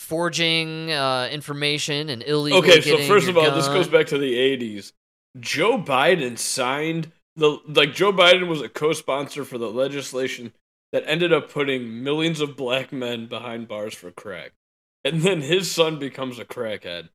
[0.00, 2.58] forging uh information and illegal.
[2.60, 4.92] Okay, so first of all, this goes back to the '80s.
[5.38, 10.52] Joe Biden signed the like Joe Biden was a co-sponsor for the legislation
[10.92, 14.52] that ended up putting millions of black men behind bars for crack,
[15.04, 17.10] and then his son becomes a crackhead,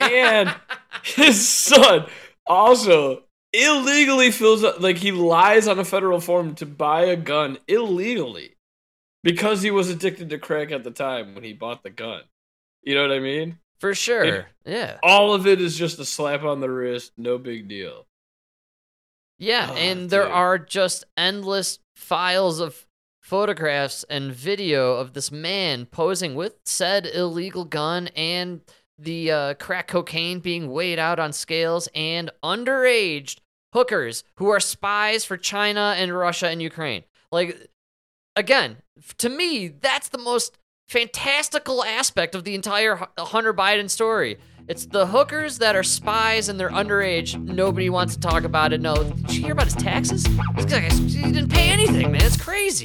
[0.00, 0.54] and
[1.04, 2.06] his son
[2.48, 3.22] also
[3.52, 8.53] illegally fills up like he lies on a federal form to buy a gun illegally
[9.24, 12.22] because he was addicted to crack at the time when he bought the gun.
[12.82, 13.58] You know what I mean?
[13.80, 14.22] for sure.
[14.24, 18.06] It- yeah, All of it is just a slap on the wrist, no big deal.
[19.38, 22.86] yeah, Oh, and there are just endless files of
[23.20, 28.60] photographs and video of this man posing with said illegal gun and
[28.98, 33.36] the uh, crack cocaine being weighed out on scales and underage
[33.74, 37.02] hookers who are spies for China and Russia and Ukraine.
[37.32, 37.68] Like,
[38.36, 38.78] again,
[39.18, 40.58] to me, that's the most
[40.88, 44.38] fantastical aspect of the entire Hunter Biden story.
[44.66, 47.38] It's the hookers that are spies and they're underage.
[47.38, 48.80] Nobody wants to talk about it.
[48.80, 50.26] No, did you hear about his taxes?
[50.26, 52.22] He didn't pay anything, man.
[52.22, 52.84] It's crazy.